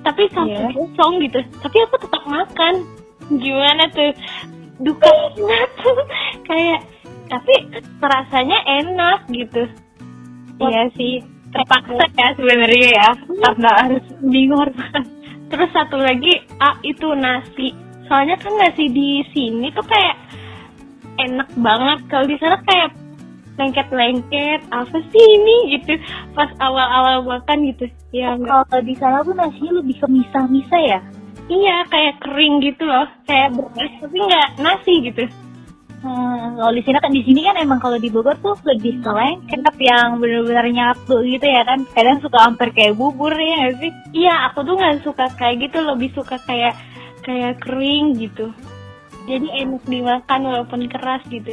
Tapi 0.00 0.32
sampai 0.32 0.64
Iya. 0.64 0.80
kosong 0.80 1.20
gitu. 1.28 1.40
Tapi 1.60 1.76
aku 1.84 1.94
tetap 2.00 2.24
makan. 2.24 2.74
Gimana 3.36 3.84
tuh? 3.92 4.16
Duka 4.80 5.12
tuh 5.76 5.96
kayak 6.48 6.88
tapi 7.30 7.54
rasanya 8.02 8.58
enak 8.82 9.18
gitu 9.30 9.64
Iya 10.60 10.92
sih. 10.92 11.24
Terpaksa 11.56 12.04
ya 12.20 12.28
sebenarnya 12.36 12.88
ya. 12.92 13.08
Karena 13.16 13.70
harus 13.80 14.04
bingung 14.20 14.68
terus 15.50 15.70
satu 15.74 15.98
lagi 15.98 16.46
ah, 16.62 16.78
itu 16.86 17.10
nasi 17.18 17.74
soalnya 18.06 18.38
kan 18.38 18.54
nasi 18.54 18.86
di 18.86 19.22
sini 19.34 19.66
tuh 19.74 19.82
kayak 19.82 20.14
enak 21.18 21.50
banget 21.58 21.98
kalau 22.06 22.26
di 22.30 22.38
sana 22.38 22.54
kayak 22.62 22.94
lengket-lengket 23.58 24.62
apa 24.70 24.96
sih 25.10 25.24
ini 25.26 25.74
gitu 25.74 25.98
pas 26.38 26.48
awal-awal 26.62 27.26
makan 27.26 27.66
gitu 27.74 27.90
ya 28.14 28.38
enggak 28.38 28.62
Kalau 28.70 28.84
di 28.86 28.94
sana 28.94 29.26
tuh 29.26 29.34
nasinya 29.34 29.82
lebih 29.82 29.96
ke 30.00 30.06
misah-misah 30.06 30.82
ya? 30.86 31.00
Iya, 31.50 31.82
kayak 31.90 32.22
kering 32.22 32.62
gitu 32.62 32.86
loh, 32.86 33.10
kayak 33.26 33.58
beras 33.58 33.92
tapi 33.98 34.18
nggak 34.22 34.48
nasi 34.62 34.94
gitu. 35.02 35.24
Hmm, 36.00 36.56
kalau 36.56 36.72
di 36.72 36.80
sini 36.80 36.96
kan 36.96 37.12
di 37.12 37.20
sini 37.20 37.40
kan 37.44 37.60
emang 37.60 37.76
kalau 37.76 38.00
di 38.00 38.08
Bogor 38.08 38.32
tuh 38.40 38.56
lebih 38.64 39.04
ke 39.04 39.10
lengket 39.12 39.76
yang 39.84 40.16
bener-bener 40.16 40.72
nyatu 40.72 41.20
gitu 41.20 41.44
ya 41.44 41.60
kan. 41.68 41.84
Kadang 41.92 42.24
suka 42.24 42.40
hampir 42.40 42.72
kayak 42.72 42.96
bubur 42.96 43.36
ya 43.36 43.68
nggak 43.68 43.74
sih? 43.84 43.92
Iya, 44.24 44.48
aku 44.48 44.64
tuh 44.64 44.80
nggak 44.80 45.04
suka 45.04 45.28
kayak 45.36 45.68
gitu, 45.68 45.84
lebih 45.84 46.08
suka 46.16 46.40
kayak 46.48 46.72
kayak 47.20 47.60
kering 47.60 48.16
gitu. 48.16 48.48
Jadi 49.28 49.46
enak 49.60 49.84
dimakan 49.84 50.40
walaupun 50.48 50.88
keras 50.88 51.20
gitu. 51.28 51.52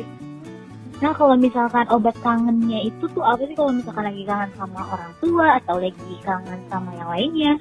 Nah 1.04 1.12
kalau 1.14 1.36
misalkan 1.36 1.86
obat 1.92 2.16
kangennya 2.24 2.88
itu 2.88 3.06
tuh 3.12 3.22
apa 3.22 3.44
sih 3.46 3.54
kalau 3.54 3.76
misalkan 3.76 4.08
lagi 4.08 4.24
kangen 4.26 4.50
sama 4.56 4.82
orang 4.96 5.12
tua 5.22 5.48
atau 5.62 5.76
lagi 5.78 6.16
kangen 6.24 6.60
sama 6.72 6.90
yang 6.96 7.10
lainnya? 7.12 7.54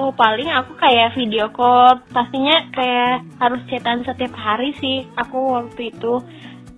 Oh 0.00 0.08
paling 0.08 0.48
aku 0.48 0.72
kayak 0.80 1.12
video 1.12 1.52
call, 1.52 2.00
pastinya 2.16 2.64
kayak 2.72 3.28
harus 3.36 3.60
chatan 3.68 4.00
setiap 4.08 4.32
hari 4.32 4.72
sih. 4.80 5.04
Aku 5.20 5.52
waktu 5.52 5.92
itu 5.92 6.16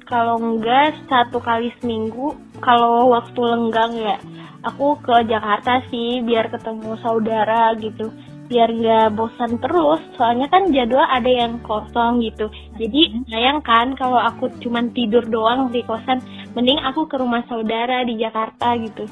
kalau 0.03 0.35
enggak 0.43 0.99
satu 1.07 1.39
kali 1.39 1.71
seminggu, 1.79 2.35
kalau 2.59 3.15
waktu 3.15 3.39
lenggang 3.39 3.95
ya, 3.95 4.19
aku 4.67 4.99
ke 4.99 5.31
Jakarta 5.31 5.79
sih 5.95 6.27
biar 6.27 6.51
ketemu 6.51 6.99
saudara 7.07 7.71
gitu. 7.79 8.11
Biar 8.51 8.69
nggak 8.75 9.15
bosan 9.17 9.63
terus, 9.63 10.03
soalnya 10.19 10.51
kan 10.51 10.75
jadwal 10.75 11.07
ada 11.07 11.31
yang 11.31 11.63
kosong 11.63 12.19
gitu. 12.19 12.51
Jadi 12.77 13.25
sayang 13.31 13.63
kan 13.63 13.95
kalau 13.95 14.19
aku 14.19 14.51
cuman 14.59 14.91
tidur 14.91 15.23
doang 15.23 15.71
di 15.71 15.87
kosan, 15.87 16.19
mending 16.59 16.83
aku 16.83 17.07
ke 17.07 17.15
rumah 17.15 17.47
saudara 17.47 18.03
di 18.03 18.19
Jakarta 18.19 18.75
gitu. 18.75 19.07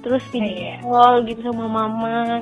Terus 0.00 0.24
video 0.32 0.80
call 0.80 1.28
gitu 1.28 1.44
sama 1.44 1.68
mama. 1.68 2.40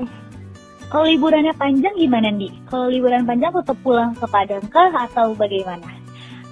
Kalau 0.93 1.09
liburannya 1.09 1.57
panjang 1.57 1.97
gimana 1.97 2.29
Di? 2.29 2.53
Kalau 2.69 2.93
liburan 2.93 3.25
panjang 3.25 3.49
tetap 3.57 3.81
pulang 3.81 4.13
ke 4.13 4.29
Padang 4.29 4.69
kah 4.69 4.93
atau 4.93 5.33
bagaimana? 5.33 6.03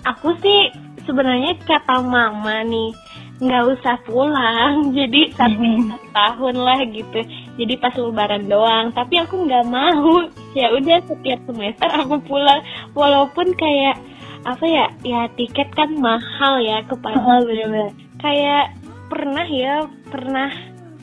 aku 0.05 0.33
sih 0.41 0.73
sebenarnya 1.05 1.57
kata 1.65 2.01
mama 2.01 2.65
nih 2.65 2.93
nggak 3.41 3.65
usah 3.77 3.97
pulang. 4.05 4.89
Jadi 4.99 5.33
satu 5.33 5.65
tahun 6.13 6.57
lah 6.61 6.81
gitu. 6.93 7.21
Jadi 7.57 7.75
pas 7.81 7.95
lebaran 7.97 8.49
doang. 8.49 8.93
Tapi 8.93 9.21
aku 9.21 9.49
nggak 9.49 9.67
mau. 9.69 10.25
Ya 10.51 10.67
udah 10.75 10.99
setiap 11.07 11.39
semester 11.47 11.87
aku 11.87 12.19
pulang. 12.27 12.59
Walaupun 12.99 13.55
kayak 13.55 14.03
apa 14.43 14.65
ya 14.67 14.91
ya 15.07 15.31
tiket 15.39 15.71
kan 15.79 15.95
mahal 15.95 16.59
ya 16.59 16.83
ke 16.83 16.99
Padang. 16.99 17.47
Bener-bener. 17.47 17.95
kayak 18.19 18.75
pernah 19.07 19.47
ya 19.47 19.87
pernah 20.11 20.51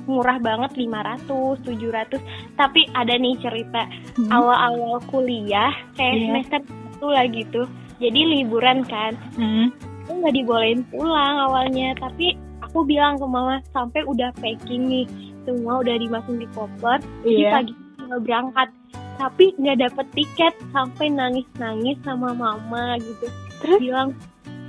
murah 0.08 0.40
banget 0.40 0.72
500 0.74 1.28
700 1.62 2.18
tapi 2.56 2.88
ada 2.94 3.14
nih 3.14 3.36
cerita 3.38 3.84
Hmm. 4.16 4.32
awal-awal 4.32 4.98
kuliah 5.06 5.70
kayak 5.94 6.16
Iya. 6.16 6.24
semester 6.26 6.60
satu 6.66 7.08
lah 7.08 7.26
gitu 7.28 7.62
jadi 8.00 8.20
liburan 8.26 8.82
kan 8.84 9.14
Hmm. 9.36 9.70
aku 10.02 10.12
nggak 10.18 10.34
dibolehin 10.34 10.82
pulang 10.88 11.36
awalnya 11.38 11.94
tapi 12.00 12.34
aku 12.60 12.82
bilang 12.82 13.16
ke 13.16 13.26
mama 13.26 13.60
sampai 13.70 14.02
udah 14.04 14.32
packing 14.40 14.88
nih 14.88 15.06
semua 15.44 15.80
udah 15.80 15.96
dimasukin 15.96 16.42
di 16.42 16.48
koper 16.52 17.00
jadi 17.22 17.36
Iya. 17.38 17.52
pagi 17.54 17.74
berangkat 18.18 18.70
tapi 19.18 19.52
nggak 19.58 19.78
dapet 19.82 20.06
tiket 20.14 20.54
sampai 20.72 21.10
nangis 21.10 21.44
nangis 21.56 21.98
sama 22.02 22.32
mama 22.32 22.96
gitu 22.98 23.28
terus 23.60 23.80
bilang 23.82 24.10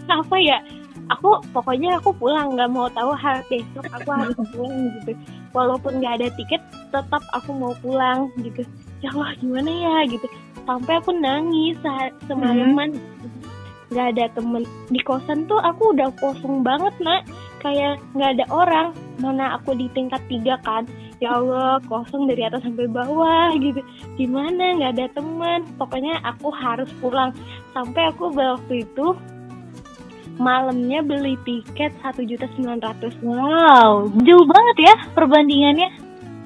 apa 0.09 0.37
ya 0.37 0.59
aku 1.09 1.41
pokoknya 1.55 1.99
aku 1.99 2.11
pulang 2.17 2.55
nggak 2.55 2.71
mau 2.71 2.91
tahu 2.93 3.15
hari 3.15 3.43
besok 3.49 3.87
aku 3.91 4.09
harus 4.11 4.39
pulang 4.53 4.91
gitu. 5.01 5.13
Walaupun 5.57 6.03
nggak 6.03 6.15
ada 6.23 6.29
tiket 6.37 6.63
tetap 6.93 7.23
aku 7.33 7.51
mau 7.57 7.73
pulang 7.81 8.29
gitu. 8.41 8.63
Ya 9.01 9.15
Allah 9.15 9.33
gimana 9.39 9.71
ya 9.71 9.97
gitu. 10.11 10.27
Sampai 10.67 11.01
aku 11.01 11.15
nangis 11.17 11.79
se- 11.81 12.15
semalaman. 12.29 12.99
Nggak 13.89 14.07
ada 14.17 14.25
temen. 14.37 14.63
Di 14.93 15.01
kosan 15.01 15.49
tuh 15.49 15.57
aku 15.63 15.97
udah 15.97 16.13
kosong 16.21 16.61
banget 16.61 16.93
nak. 17.01 17.25
Kayak 17.65 17.99
nggak 18.13 18.39
ada 18.39 18.45
orang. 18.53 18.89
Mana 19.19 19.59
aku 19.59 19.75
di 19.75 19.89
tingkat 19.97 20.21
tiga 20.29 20.61
kan? 20.61 20.85
Ya 21.19 21.35
Allah 21.35 21.83
kosong 21.91 22.31
dari 22.31 22.47
atas 22.47 22.63
sampai 22.63 22.87
bawah 22.87 23.51
gitu. 23.59 23.81
Gimana? 24.21 24.77
Nggak 24.79 24.93
ada 24.95 25.07
teman 25.17 25.67
pokoknya 25.81 26.21
aku 26.23 26.53
harus 26.53 26.91
pulang. 27.01 27.33
Sampai 27.73 28.13
aku 28.13 28.31
waktu 28.31 28.85
itu 28.87 29.17
malamnya 30.39 31.03
beli 31.03 31.35
tiket 31.43 31.93
satu 32.01 32.23
juta 32.25 32.47
sembilan 32.55 32.81
ratus 32.81 33.15
Wow, 33.21 34.09
jauh 34.23 34.47
banget 34.47 34.77
ya 34.91 34.95
perbandingannya. 35.13 35.89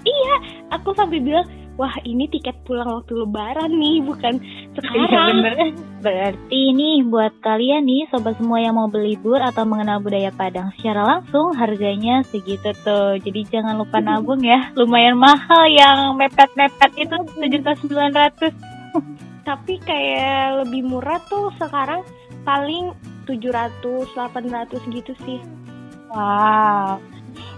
iya 0.03 0.35
aku 0.75 0.91
sampai 0.99 1.23
bilang 1.23 1.47
wah 1.77 1.93
ini 2.05 2.29
tiket 2.29 2.53
pulang 2.69 2.85
waktu 2.85 3.17
lebaran 3.17 3.73
nih 3.81 4.05
bukan 4.05 4.35
Iya 4.43 4.77
sekarang 4.77 5.41
bener. 5.41 5.57
Berarti 6.03 6.61
nih 6.75 7.07
buat 7.07 7.33
kalian 7.41 7.87
nih 7.87 8.09
sobat 8.11 8.35
semua 8.37 8.59
yang 8.61 8.75
mau 8.77 8.89
berlibur 8.91 9.39
atau 9.39 9.63
mengenal 9.65 10.01
budaya 10.03 10.35
Padang 10.35 10.73
secara 10.77 11.05
langsung 11.05 11.55
harganya 11.55 12.25
segitu 12.29 12.73
tuh. 12.83 13.21
Jadi 13.21 13.47
jangan 13.49 13.79
lupa 13.79 14.01
nabung 14.03 14.43
ya. 14.43 14.73
Lumayan 14.75 15.17
mahal 15.17 15.69
yang 15.71 16.19
mepet-mepet 16.19 16.93
itu 16.99 17.17
sejuta 17.39 17.73
sembilan 17.79 18.11
ratus. 18.17 18.53
tapi 19.49 19.75
kayak 19.83 20.67
lebih 20.67 20.87
murah 20.87 21.19
tuh 21.27 21.51
sekarang 21.59 22.07
paling 22.47 22.95
700 23.25 24.13
800 24.15 24.95
gitu 24.95 25.15
sih 25.27 25.41
Wow. 26.13 27.01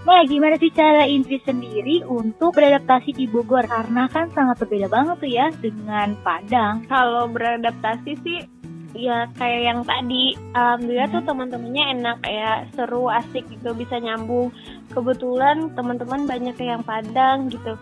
Nah, 0.07 0.21
gimana 0.23 0.55
sih 0.55 0.71
cara 0.71 1.03
Indri 1.03 1.43
sendiri 1.43 2.07
untuk 2.07 2.55
beradaptasi 2.55 3.11
di 3.11 3.27
Bogor? 3.27 3.67
Karena 3.67 4.07
kan 4.07 4.31
sangat 4.31 4.63
berbeda 4.63 4.87
banget 4.87 5.15
tuh 5.19 5.27
ya 5.27 5.51
dengan 5.59 6.15
Padang. 6.23 6.87
kalau 6.87 7.27
beradaptasi 7.27 8.11
sih 8.23 8.39
ya 8.95 9.27
kayak 9.35 9.61
yang 9.67 9.79
tadi 9.83 10.39
alhamdulillah 10.55 11.11
tuh 11.11 11.23
teman-temannya 11.27 11.83
enak 11.99 12.17
ya 12.23 12.63
seru 12.79 13.11
asik 13.11 13.43
gitu 13.51 13.75
bisa 13.75 13.99
nyambung 13.99 14.55
kebetulan 14.95 15.67
teman-teman 15.75 16.23
banyak 16.23 16.55
yang 16.63 16.79
Padang 16.79 17.51
gitu 17.51 17.75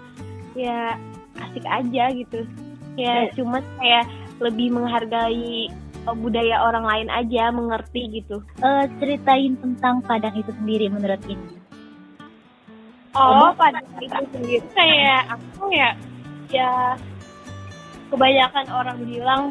ya 0.58 0.98
asik 1.38 1.62
aja 1.70 2.10
gitu 2.18 2.50
ya 2.98 3.30
cuma 3.38 3.62
kayak 3.78 4.10
lebih 4.42 4.74
menghargai 4.74 5.70
budaya 6.12 6.68
orang 6.68 6.84
lain 6.84 7.08
aja 7.08 7.48
mengerti 7.56 8.20
gitu 8.20 8.44
Eh, 8.60 8.86
ceritain 9.00 9.56
tentang 9.56 10.04
Padang 10.04 10.36
itu 10.36 10.52
sendiri 10.52 10.92
menurut 10.92 11.24
Indri. 11.32 11.58
Oh, 13.14 13.54
pada 13.56 13.80
itu 14.02 14.10
sendiri 14.34 14.66
kayak 14.74 15.38
aku 15.38 15.70
ya 15.70 15.94
ya 16.50 16.98
kebanyakan 18.10 18.66
orang 18.74 18.98
bilang 19.06 19.42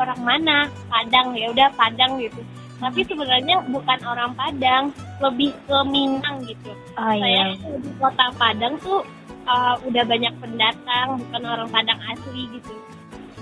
orang 0.00 0.20
mana 0.24 0.56
Padang 0.88 1.36
ya 1.36 1.52
udah 1.52 1.68
Padang 1.76 2.18
gitu. 2.18 2.40
Tapi 2.76 3.00
sebenarnya 3.08 3.64
bukan 3.72 4.00
orang 4.04 4.36
Padang, 4.36 4.92
lebih 5.24 5.56
ke 5.64 5.76
Minang 5.88 6.44
gitu. 6.44 6.72
Oh 7.00 7.08
Saya 7.08 7.56
di 7.56 7.90
kota 7.96 8.28
Padang 8.36 8.76
tuh 8.84 9.00
uh, 9.48 9.80
udah 9.80 10.04
banyak 10.04 10.34
pendatang, 10.40 11.16
bukan 11.24 11.42
orang 11.44 11.68
Padang 11.72 12.00
asli 12.12 12.44
gitu. 12.52 12.74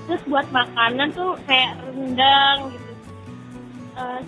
Terus 0.04 0.22
buat 0.28 0.46
makanan 0.52 1.08
tuh 1.16 1.36
kayak 1.48 1.80
rendang 1.88 2.58
gitu. 2.72 2.92
Uh, 3.94 4.20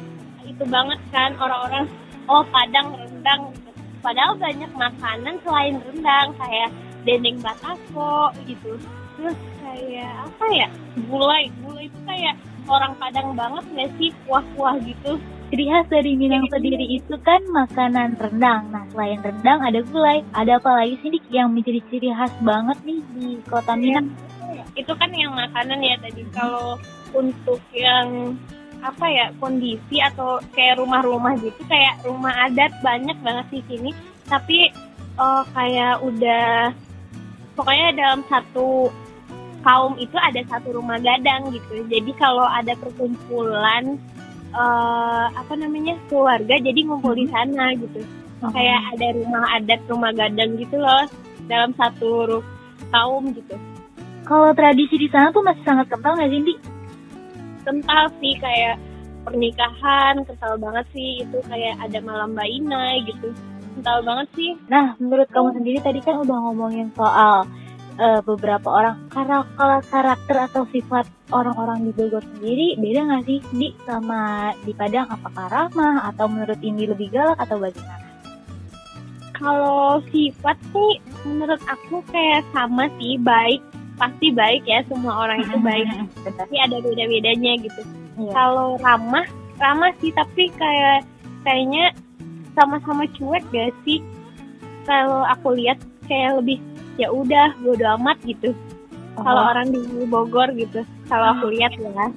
itu 0.46 0.64
banget 0.70 1.00
kan 1.10 1.34
orang-orang 1.36 1.84
oh 2.30 2.44
Padang 2.48 2.96
rendang 2.96 3.52
gitu. 3.52 3.70
Padahal 4.00 4.34
banyak 4.38 4.70
makanan 4.72 5.34
selain 5.42 5.74
rendang 5.82 6.28
kayak 6.38 6.68
dendeng 7.04 7.38
batako 7.44 8.32
gitu. 8.48 8.80
Terus 9.16 9.38
kayak 9.60 10.12
apa 10.28 10.46
ya? 10.52 10.68
Gulai, 11.08 11.52
gulai 11.60 11.92
itu 11.92 11.98
kayak 12.08 12.34
orang 12.66 12.92
Padang 12.96 13.36
banget 13.36 13.64
nggak 13.74 13.90
sih 14.00 14.10
kuah-kuah 14.26 14.76
gitu. 14.82 15.20
Ciri 15.46 15.70
khas 15.70 15.86
dari 15.86 16.18
Minang 16.18 16.50
sendiri 16.50 16.82
itu 16.90 17.14
kan 17.22 17.38
makanan 17.54 18.18
rendang. 18.18 18.66
Nah, 18.74 18.82
selain 18.90 19.22
rendang 19.22 19.62
ada 19.62 19.78
gulai. 19.86 20.26
Ada 20.34 20.58
apa 20.58 20.70
lagi 20.74 20.98
sih 21.06 21.10
Dik 21.14 21.30
yang 21.30 21.54
menjadi 21.54 21.80
ciri 21.86 22.10
khas 22.10 22.34
banget 22.42 22.78
nih 22.82 22.98
di 23.14 23.26
kota 23.46 23.78
Minang? 23.78 24.10
Itu 24.76 24.92
kan 24.94 25.10
yang 25.16 25.32
makanan 25.32 25.80
ya 25.80 25.96
tadi. 25.98 26.22
Kalau 26.30 26.76
untuk 27.16 27.60
yang 27.72 28.36
apa 28.84 29.08
ya 29.08 29.26
kondisi 29.40 29.98
atau 30.04 30.36
kayak 30.52 30.76
rumah-rumah 30.78 31.32
gitu 31.40 31.58
kayak 31.64 31.96
rumah 32.04 32.30
adat 32.46 32.70
banyak 32.84 33.16
banget 33.24 33.46
di 33.50 33.60
sini. 33.66 33.90
Tapi 34.28 34.58
eh, 35.16 35.42
kayak 35.56 36.04
udah 36.04 36.70
pokoknya 37.56 37.88
dalam 37.96 38.20
satu 38.28 38.92
kaum 39.64 39.98
itu 39.98 40.14
ada 40.20 40.44
satu 40.46 40.76
rumah 40.76 41.00
gadang 41.00 41.48
gitu. 41.50 41.82
Jadi 41.88 42.12
kalau 42.20 42.44
ada 42.44 42.76
perkumpulan 42.76 43.96
eh, 44.52 45.26
apa 45.32 45.52
namanya 45.56 45.96
keluarga 46.12 46.60
jadi 46.60 46.80
ngumpul 46.84 47.16
di 47.16 47.26
sana 47.32 47.72
gitu. 47.74 48.04
Kayak 48.36 48.92
ada 48.92 49.06
rumah 49.16 49.44
adat 49.56 49.80
rumah 49.88 50.12
gadang 50.12 50.60
gitu 50.60 50.76
loh 50.76 51.08
dalam 51.48 51.72
satu 51.78 52.44
kaum 52.92 53.32
gitu 53.32 53.56
Kalau 54.26 54.50
tradisi 54.58 54.98
di 54.98 55.08
sana 55.08 55.30
tuh 55.30 55.46
masih 55.46 55.62
sangat 55.62 55.86
kental 55.86 56.18
nggak 56.18 56.30
sih, 56.34 56.42
Dik? 56.42 56.58
kental 57.66 58.06
sih 58.22 58.34
kayak 58.38 58.78
pernikahan 59.26 60.22
kental 60.22 60.54
banget 60.58 60.86
sih. 60.94 61.26
Itu 61.26 61.42
kayak 61.50 61.82
ada 61.82 61.98
malam 62.02 62.34
bainai 62.38 63.02
gitu. 63.10 63.34
Kental 63.74 64.06
banget 64.06 64.28
sih. 64.38 64.50
Nah, 64.70 64.94
menurut 65.02 65.26
kamu 65.34 65.58
sendiri 65.58 65.78
tadi 65.82 66.00
kan 66.00 66.22
udah 66.22 66.38
ngomongin 66.46 66.94
soal 66.94 67.46
eh, 67.98 68.20
beberapa 68.22 68.68
orang. 68.70 69.10
Karena 69.10 69.42
kalau 69.58 69.78
karakter 69.82 70.36
atau 70.50 70.62
sifat 70.70 71.10
orang-orang 71.34 71.86
di 71.86 71.90
Bogor 71.90 72.22
sendiri 72.22 72.78
beda 72.78 73.00
nggak 73.02 73.24
sih 73.26 73.38
di 73.50 73.68
sama 73.82 74.54
di 74.62 74.72
Padang 74.72 75.10
apakah 75.10 75.46
ramah? 75.50 76.06
Atau 76.10 76.30
menurut 76.30 76.62
ini 76.62 76.86
lebih 76.86 77.10
galak 77.10 77.38
atau 77.42 77.58
bagaimana? 77.58 78.06
kalau 79.36 80.00
sifat 80.08 80.56
sih 80.72 80.96
menurut 81.28 81.60
aku 81.68 82.00
kayak 82.08 82.40
sama 82.56 82.88
sih 82.96 83.20
baik 83.20 83.60
pasti 83.96 84.32
baik 84.32 84.62
ya 84.64 84.84
semua 84.86 85.24
orang 85.24 85.40
itu 85.42 85.56
baik 85.60 85.86
tapi 86.24 86.54
ada 86.60 86.76
beda-bedanya 86.80 87.52
gitu 87.60 87.82
Iya. 88.16 88.32
kalau 88.32 88.80
ramah 88.80 89.28
ramah 89.60 89.92
sih 90.00 90.08
tapi 90.16 90.48
kayak 90.56 91.04
kayaknya 91.44 91.92
sama-sama 92.56 93.04
cuek 93.12 93.44
gak 93.52 93.76
sih 93.84 94.00
kalau 94.88 95.20
aku 95.28 95.52
lihat 95.52 95.76
kayak 96.08 96.40
lebih 96.40 96.56
ya 96.96 97.12
udah 97.12 97.52
bodo 97.60 97.84
amat 98.00 98.16
gitu 98.24 98.56
kalau 99.20 99.42
Oh. 99.44 99.50
orang 99.52 99.68
di 99.68 99.80
Bogor 100.08 100.48
gitu 100.56 100.80
kalau 101.08 101.36
aku 101.36 101.52
lihat 101.52 101.76
ya 101.76 102.08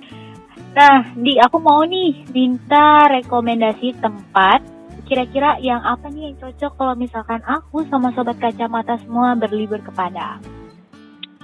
Nah, 0.70 1.02
di 1.18 1.36
aku 1.42 1.58
mau 1.58 1.82
nih 1.82 2.30
minta 2.30 3.10
rekomendasi 3.10 4.00
tempat 4.00 4.62
kira-kira 5.10 5.58
yang 5.58 5.82
apa 5.82 6.08
nih 6.13 6.30
yang 6.30 6.36
cocok 6.38 6.72
kalau 6.78 6.94
misalkan 6.94 7.42
aku 7.42 7.82
sama 7.89 8.13
sobat 8.13 8.38
kacamata 8.38 9.02
semua 9.02 9.34
berlibur 9.34 9.82
ke 9.82 9.89
Padang. 9.89 10.38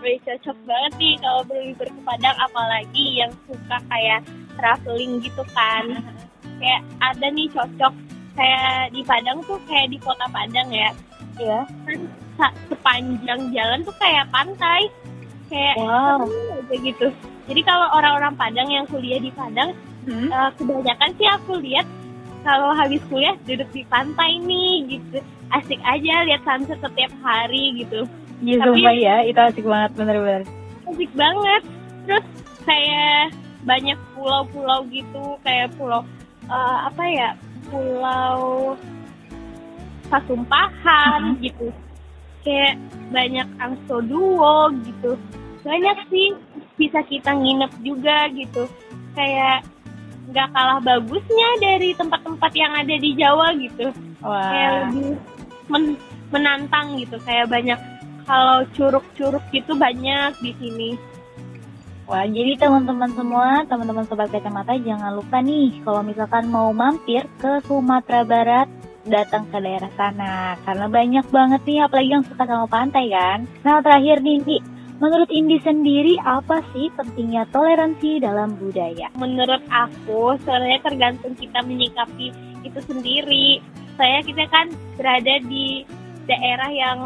Wih, 0.05 0.21
cocok 0.21 0.57
banget 0.63 0.93
nih 0.95 1.13
kalau 1.17 1.41
berlibur 1.43 1.89
ke 1.89 2.01
Padang 2.05 2.37
apalagi 2.37 3.05
yang 3.17 3.33
suka 3.49 3.81
kayak 3.89 4.21
traveling 4.53 5.17
gitu 5.17 5.41
kan 5.51 5.97
kayak 6.61 6.81
ada 7.01 7.27
nih 7.27 7.49
cocok 7.49 7.93
kayak 8.37 8.93
di 8.93 9.01
Padang 9.01 9.41
tuh 9.43 9.57
kayak 9.65 9.89
di 9.89 9.97
kota 9.97 10.29
Padang 10.29 10.69
ya 10.69 10.93
Iya. 11.35 11.67
kan 12.37 12.51
sepanjang 12.69 13.49
jalan 13.49 13.79
tuh 13.81 13.95
kayak 13.97 14.29
pantai 14.29 14.87
kayak 15.47 15.75
Wow. 15.75 16.29
aja 16.53 16.75
gitu 16.77 17.07
jadi 17.45 17.61
kalau 17.65 17.87
orang-orang 17.91 18.33
Padang 18.37 18.69
yang 18.69 18.85
kuliah 18.85 19.17
di 19.17 19.33
Padang 19.33 19.73
Hmm. 20.05 20.29
eh, 20.29 20.49
kebanyakan 20.53 21.17
sih 21.17 21.25
aku 21.25 21.57
lihat 21.65 21.89
kalau 22.45 22.77
habis 22.77 23.01
kuliah 23.09 23.33
duduk 23.41 23.65
di 23.73 23.81
pantai 23.89 24.37
nih 24.37 24.85
gitu 24.85 25.17
asik 25.49 25.81
aja 25.81 26.21
lihat 26.23 26.45
sunset 26.45 26.77
setiap 26.77 27.09
hari 27.25 27.73
gitu 27.73 28.05
Iya, 28.43 28.55
sumpah 28.67 28.95
ya, 28.95 29.15
itu 29.23 29.39
asik 29.39 29.65
banget 29.65 29.91
bener-bener. 29.95 30.43
asik 30.85 31.11
banget. 31.15 31.61
Terus 32.05 32.25
kayak 32.67 33.21
banyak 33.65 33.97
pulau-pulau 34.13 34.85
gitu 34.93 35.23
kayak 35.41 35.73
pulau 35.73 36.05
eh, 36.45 36.77
apa 36.85 37.03
ya 37.09 37.29
pulau 37.71 38.75
Pasumpahan 40.05 41.41
gitu. 41.41 41.73
Kayak 42.45 42.77
banyak 43.09 43.47
angso 43.57 44.05
duo 44.05 44.69
gitu. 44.85 45.17
Banyak 45.65 45.97
sih 46.13 46.37
bisa 46.77 47.01
kita 47.09 47.33
nginep 47.33 47.73
juga 47.81 48.29
gitu. 48.29 48.69
Kayak 49.17 49.65
nggak 50.29 50.49
kalah 50.53 50.77
bagusnya 50.81 51.49
dari 51.57 51.97
tempat-tempat 51.97 52.51
yang 52.53 52.73
ada 52.77 52.95
di 53.01 53.11
Jawa 53.17 53.49
gitu. 53.57 53.89
Kayak 54.21 54.69
Wah. 54.69 54.81
lebih 54.93 55.17
men- 55.73 56.01
menantang 56.29 57.01
gitu 57.01 57.17
kayak 57.25 57.49
banyak 57.49 57.77
kalau 58.25 58.65
curug-curug 58.73 59.41
gitu 59.53 59.73
banyak 59.77 60.33
di 60.41 60.51
sini 60.57 60.89
Wah, 62.05 62.21
jadi 62.21 62.53
teman-teman 62.61 63.09
semua, 63.17 63.65
teman-teman 63.65 64.05
sobat 64.05 64.29
kacamata 64.29 64.77
jangan 64.77 65.17
lupa 65.17 65.41
nih 65.41 65.73
kalau 65.81 66.05
misalkan 66.05 66.45
mau 66.53 66.69
mampir 66.69 67.25
ke 67.41 67.57
Sumatera 67.65 68.21
Barat 68.21 68.69
datang 69.09 69.49
ke 69.49 69.57
daerah 69.57 69.89
sana 69.97 70.53
karena 70.69 70.85
banyak 70.85 71.25
banget 71.33 71.61
nih 71.65 71.81
apalagi 71.81 72.09
yang 72.13 72.21
suka 72.29 72.45
sama 72.45 72.69
pantai 72.69 73.09
kan. 73.09 73.49
Nah, 73.65 73.81
terakhir 73.81 74.21
nih, 74.21 74.37
Indi, 74.37 74.57
menurut 75.01 75.29
Indi 75.33 75.57
sendiri 75.65 76.13
apa 76.21 76.61
sih 76.77 76.93
pentingnya 76.93 77.49
toleransi 77.49 78.21
dalam 78.23 78.55
budaya? 78.55 79.11
menurut 79.19 79.65
aku 79.67 80.39
sebenarnya 80.45 80.79
tergantung 80.85 81.33
kita 81.35 81.59
menyikapi 81.65 82.31
itu 82.63 82.79
sendiri 82.85 83.59
saya 83.97 84.21
kita 84.23 84.45
kan 84.51 84.71
berada 84.95 85.35
di 85.43 85.83
daerah 86.29 86.69
yang 86.71 86.99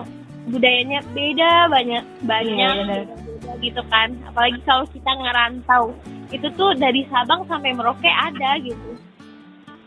budayanya 0.50 1.00
beda 1.14 1.70
banyak 1.70 2.04
banyak 2.26 2.58
Iya, 2.58 2.70
benar. 2.76 3.04
beda 3.06 3.52
gitu 3.62 3.82
kan. 3.88 4.10
Apalagi 4.26 4.60
kalau 4.66 4.86
kita 4.90 5.12
ngerantau. 5.14 5.84
Itu 6.30 6.48
tuh 6.54 6.78
dari 6.78 7.06
Sabang 7.10 7.46
sampai 7.46 7.74
Merauke 7.74 8.06
ada 8.06 8.58
gitu. 8.62 8.92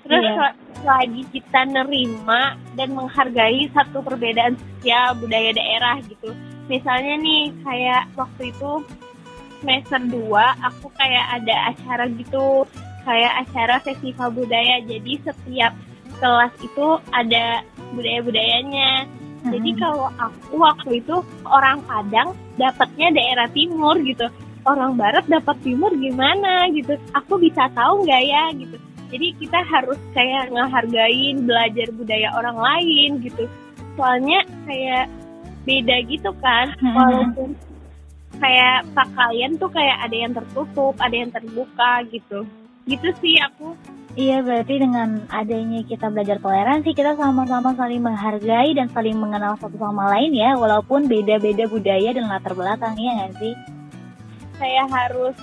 Terus 0.02 0.22
Iya. 0.22 0.34
sel- 0.34 0.58
selagi 0.82 1.22
kita 1.30 1.60
nerima 1.68 2.58
dan 2.74 2.90
menghargai 2.90 3.70
satu 3.70 4.02
perbedaan 4.02 4.58
sosial 4.58 5.14
budaya 5.14 5.54
daerah 5.54 6.02
gitu. 6.02 6.34
Misalnya 6.66 7.14
nih 7.18 7.54
kayak 7.62 8.10
waktu 8.14 8.50
itu 8.50 8.70
semester 9.62 10.02
2 10.10 10.58
aku 10.58 10.90
kayak 10.98 11.38
ada 11.38 11.70
acara 11.70 12.10
gitu. 12.10 12.66
Kayak 13.02 13.46
acara 13.46 13.76
festival 13.78 14.30
budaya. 14.30 14.82
Jadi 14.82 15.22
setiap 15.22 15.74
kelas 16.18 16.54
itu 16.58 16.86
ada 17.10 17.62
budaya-budayanya. 17.94 19.06
jadi 19.06 19.21
Hmm. 19.42 19.74
kalau 19.74 20.08
aku 20.22 20.54
waktu 20.54 20.90
itu 21.02 21.16
orang 21.46 21.82
Padang 21.82 22.34
dapatnya 22.54 23.10
daerah 23.10 23.48
timur 23.50 23.98
gitu. 24.06 24.30
Orang 24.62 24.94
Barat 24.94 25.26
dapat 25.26 25.58
timur 25.66 25.90
gimana 25.98 26.70
gitu? 26.70 26.94
Aku 27.18 27.34
bisa 27.42 27.66
tahu 27.74 28.06
nggak 28.06 28.22
ya 28.22 28.44
gitu? 28.54 28.76
Jadi 29.10 29.26
kita 29.42 29.58
harus 29.66 29.98
kayak 30.14 30.54
ngehargain 30.54 31.42
belajar 31.42 31.88
budaya 31.90 32.28
orang 32.38 32.56
lain 32.56 33.10
gitu. 33.26 33.50
Soalnya 33.98 34.46
kayak 34.64 35.10
beda 35.66 35.96
gitu 36.06 36.30
kan. 36.38 36.70
Hmm. 36.78 36.94
walaupun 36.94 37.48
kayak 38.38 38.86
pakaian 38.94 39.58
tuh 39.58 39.70
kayak 39.70 39.98
ada 40.06 40.16
yang 40.16 40.32
tertutup 40.32 40.94
ada 41.02 41.16
yang 41.18 41.30
terbuka 41.34 41.92
gitu. 42.14 42.46
Gitu 42.86 43.08
sih 43.18 43.36
aku 43.42 43.74
Iya, 44.12 44.44
berarti 44.44 44.76
dengan 44.76 45.24
adanya 45.32 45.80
kita 45.88 46.12
belajar 46.12 46.36
toleransi, 46.36 46.92
kita 46.92 47.16
sama-sama 47.16 47.72
saling 47.72 48.04
menghargai 48.04 48.76
dan 48.76 48.92
saling 48.92 49.16
mengenal 49.16 49.56
satu 49.56 49.80
sama 49.80 50.12
lain 50.12 50.36
ya, 50.36 50.52
walaupun 50.52 51.08
beda-beda 51.08 51.64
budaya 51.64 52.12
dan 52.12 52.28
latar 52.28 52.52
belakang, 52.52 52.92
ya 53.00 53.16
nggak 53.16 53.40
sih? 53.40 53.56
saya 54.62 54.86
harus 54.86 55.34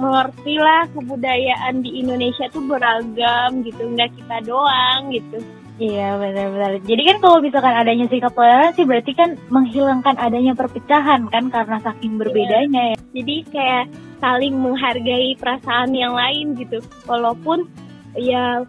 mengerti 0.00 0.58
lah 0.58 0.88
kebudayaan 0.90 1.84
di 1.84 2.02
Indonesia 2.02 2.50
tuh 2.50 2.64
beragam 2.66 3.62
gitu 3.62 3.86
nggak 3.92 4.10
kita 4.18 4.36
doang 4.42 5.14
gitu 5.14 5.38
Iya 5.80 6.20
benar-benar. 6.20 6.84
Jadi 6.84 7.02
kan 7.10 7.16
kalau 7.18 7.40
misalkan 7.40 7.74
adanya 7.74 8.06
sikap 8.06 8.36
toleransi 8.36 8.84
berarti 8.86 9.12
kan 9.16 9.34
menghilangkan 9.48 10.14
adanya 10.20 10.52
perpecahan 10.52 11.26
kan 11.32 11.48
karena 11.48 11.80
saking 11.80 12.20
berbedanya 12.20 12.92
ya. 12.92 12.96
Jadi 13.16 13.36
kayak 13.50 13.84
saling 14.20 14.52
menghargai 14.52 15.32
perasaan 15.40 15.96
yang 15.96 16.12
lain 16.12 16.54
gitu. 16.60 16.78
Walaupun 17.08 17.66
ya 18.16 18.64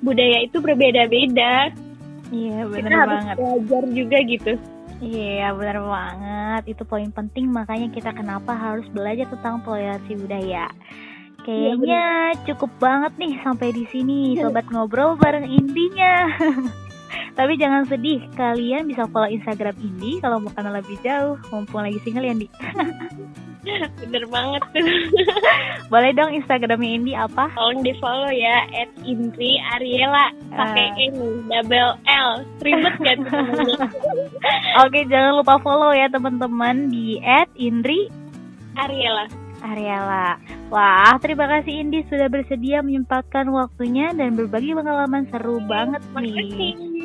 budaya 0.00 0.38
itu 0.44 0.60
berbeda-beda. 0.60 1.72
Iya 2.34 2.66
Kita 2.66 2.70
benar 2.74 2.92
harus 2.98 3.10
banget. 3.22 3.36
belajar 3.38 3.82
juga 3.94 4.18
gitu. 4.26 4.52
Iya 4.98 5.48
benar 5.52 5.78
banget. 5.84 6.62
Itu 6.76 6.82
poin 6.88 7.10
penting 7.12 7.52
makanya 7.52 7.92
kita 7.92 8.10
kenapa 8.16 8.56
harus 8.56 8.88
belajar 8.90 9.28
tentang 9.28 9.62
toleransi 9.62 10.12
budaya. 10.16 10.66
Kayaknya 11.46 12.34
cukup 12.42 12.74
banget 12.82 13.12
nih 13.22 13.38
sampai 13.46 13.70
di 13.70 13.86
sini 13.94 14.18
sobat 14.42 14.66
ngobrol 14.72 15.14
bareng 15.14 15.46
Indinya. 15.46 16.26
Tapi 17.38 17.60
jangan 17.60 17.84
sedih, 17.84 18.24
kalian 18.32 18.88
bisa 18.88 19.04
follow 19.12 19.28
Instagram 19.28 19.76
Indi 19.78 20.18
kalau 20.24 20.40
mau 20.40 20.50
kenal 20.56 20.72
lebih 20.72 20.96
jauh. 21.04 21.36
Mumpung 21.52 21.84
lagi 21.84 22.00
single 22.00 22.24
ya, 22.24 22.32
Indi. 22.32 22.48
Bener 24.02 24.24
banget 24.30 24.62
tuh. 24.72 24.86
Boleh 25.92 26.10
dong 26.14 26.30
Instagramnya 26.34 26.90
Indi 26.90 27.12
apa? 27.14 27.50
Tolong 27.54 27.82
di 27.82 27.92
follow 27.98 28.30
ya 28.30 28.66
at 28.74 28.90
Indri 29.02 29.58
Ariela 29.74 30.30
pakai 30.54 30.86
Ah. 30.86 31.04
N 31.10 31.14
double 31.46 31.92
L 32.06 32.30
ribet 32.62 32.94
namanya? 32.98 33.86
Oke, 34.84 35.06
jangan 35.10 35.42
lupa 35.42 35.58
follow 35.62 35.90
ya 35.94 36.06
teman-teman 36.10 36.90
di 36.90 37.18
@indri 37.58 38.08
Ariela 38.76 39.26
Ariela. 39.64 40.36
Wah, 40.68 41.16
terima 41.22 41.48
kasih 41.48 41.80
Indi 41.80 42.04
sudah 42.06 42.28
bersedia 42.28 42.84
menyempatkan 42.84 43.48
waktunya 43.50 44.12
dan 44.12 44.36
berbagi 44.36 44.76
pengalaman 44.76 45.26
seru 45.32 45.58
banget 45.64 46.02
nih. 46.12 46.14
makasih 46.14 46.95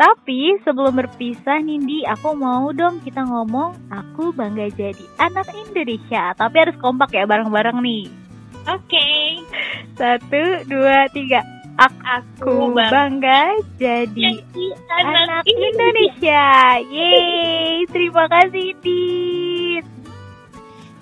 Tapi 0.00 0.56
sebelum 0.64 0.96
berpisah 0.96 1.60
Nindi, 1.60 2.08
aku 2.08 2.32
mau 2.32 2.72
dong 2.72 3.04
kita 3.04 3.20
ngomong 3.20 3.76
aku 3.92 4.32
bangga 4.32 4.72
jadi 4.72 5.04
anak 5.20 5.52
Indonesia. 5.52 6.32
Tapi 6.32 6.56
harus 6.56 6.76
kompak 6.80 7.12
ya 7.12 7.28
bareng-bareng 7.28 7.84
nih. 7.84 8.08
oke 8.64 9.08
Satu, 10.00 10.64
dua, 10.72 11.04
tiga. 11.12 11.44
Aku 11.76 12.00
aku 12.00 12.76
bang 12.76 12.92
bangga 12.92 13.56
jadi 13.76 14.40
jadi 14.40 14.66
anak 15.04 15.44
Indonesia. 15.44 16.48
Yeay, 16.80 17.84
terima 17.92 18.24
kasih 18.28 18.72
Indi. 18.72 19.49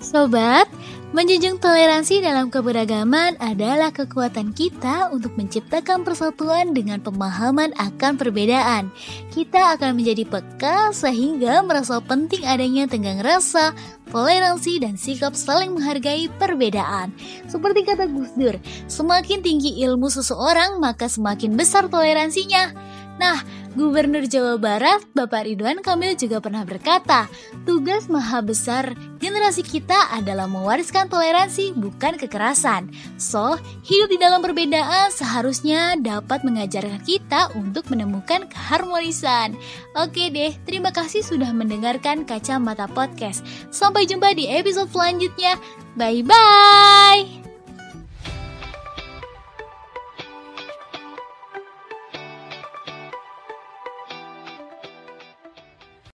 Sobat, 0.09 0.65
menjunjung 1.13 1.61
toleransi 1.61 2.25
dalam 2.25 2.49
keberagaman 2.49 3.37
adalah 3.37 3.93
kekuatan 3.93 4.57
kita 4.57 5.13
untuk 5.13 5.37
menciptakan 5.37 6.01
persatuan 6.01 6.73
dengan 6.73 6.97
pemahaman 6.97 7.77
akan 7.77 8.17
perbedaan. 8.17 8.89
Kita 9.29 9.77
akan 9.77 9.93
menjadi 9.93 10.25
peka 10.25 10.97
sehingga 10.97 11.61
merasa 11.61 12.01
penting 12.01 12.41
adanya 12.41 12.89
tenggang 12.89 13.21
rasa, 13.21 13.77
toleransi, 14.09 14.81
dan 14.81 14.97
sikap 14.97 15.37
saling 15.37 15.77
menghargai 15.77 16.25
perbedaan. 16.41 17.13
Seperti 17.45 17.85
kata 17.85 18.09
Gus 18.09 18.33
Dur, 18.33 18.57
semakin 18.89 19.45
tinggi 19.45 19.77
ilmu 19.85 20.09
seseorang 20.09 20.81
maka 20.81 21.05
semakin 21.05 21.53
besar 21.53 21.85
toleransinya. 21.85 22.97
Nah, 23.19 23.43
Gubernur 23.75 24.25
Jawa 24.25 24.55
Barat, 24.57 25.03
Bapak 25.13 25.45
Ridwan 25.45 25.83
Kamil 25.83 26.17
juga 26.17 26.41
pernah 26.41 26.65
berkata, 26.65 27.29
tugas 27.67 28.09
maha 28.09 28.41
besar 28.41 28.97
generasi 29.19 29.61
kita 29.61 30.09
adalah 30.15 30.47
mewariskan 30.47 31.05
toleransi 31.11 31.77
bukan 31.77 32.15
kekerasan. 32.17 32.89
So, 33.19 33.59
hidup 33.85 34.09
di 34.09 34.17
dalam 34.17 34.41
perbedaan 34.41 35.13
seharusnya 35.13 35.99
dapat 35.99 36.47
mengajarkan 36.47 37.03
kita 37.03 37.53
untuk 37.59 37.91
menemukan 37.93 38.47
keharmonisan. 38.49 39.53
Oke 39.99 40.31
deh, 40.33 40.55
terima 40.63 40.89
kasih 40.89 41.21
sudah 41.21 41.51
mendengarkan 41.53 42.23
Kacamata 42.23 42.89
Podcast. 42.89 43.45
Sampai 43.69 44.07
jumpa 44.07 44.33
di 44.33 44.47
episode 44.49 44.89
selanjutnya. 44.89 45.59
Bye-bye! 45.99 47.38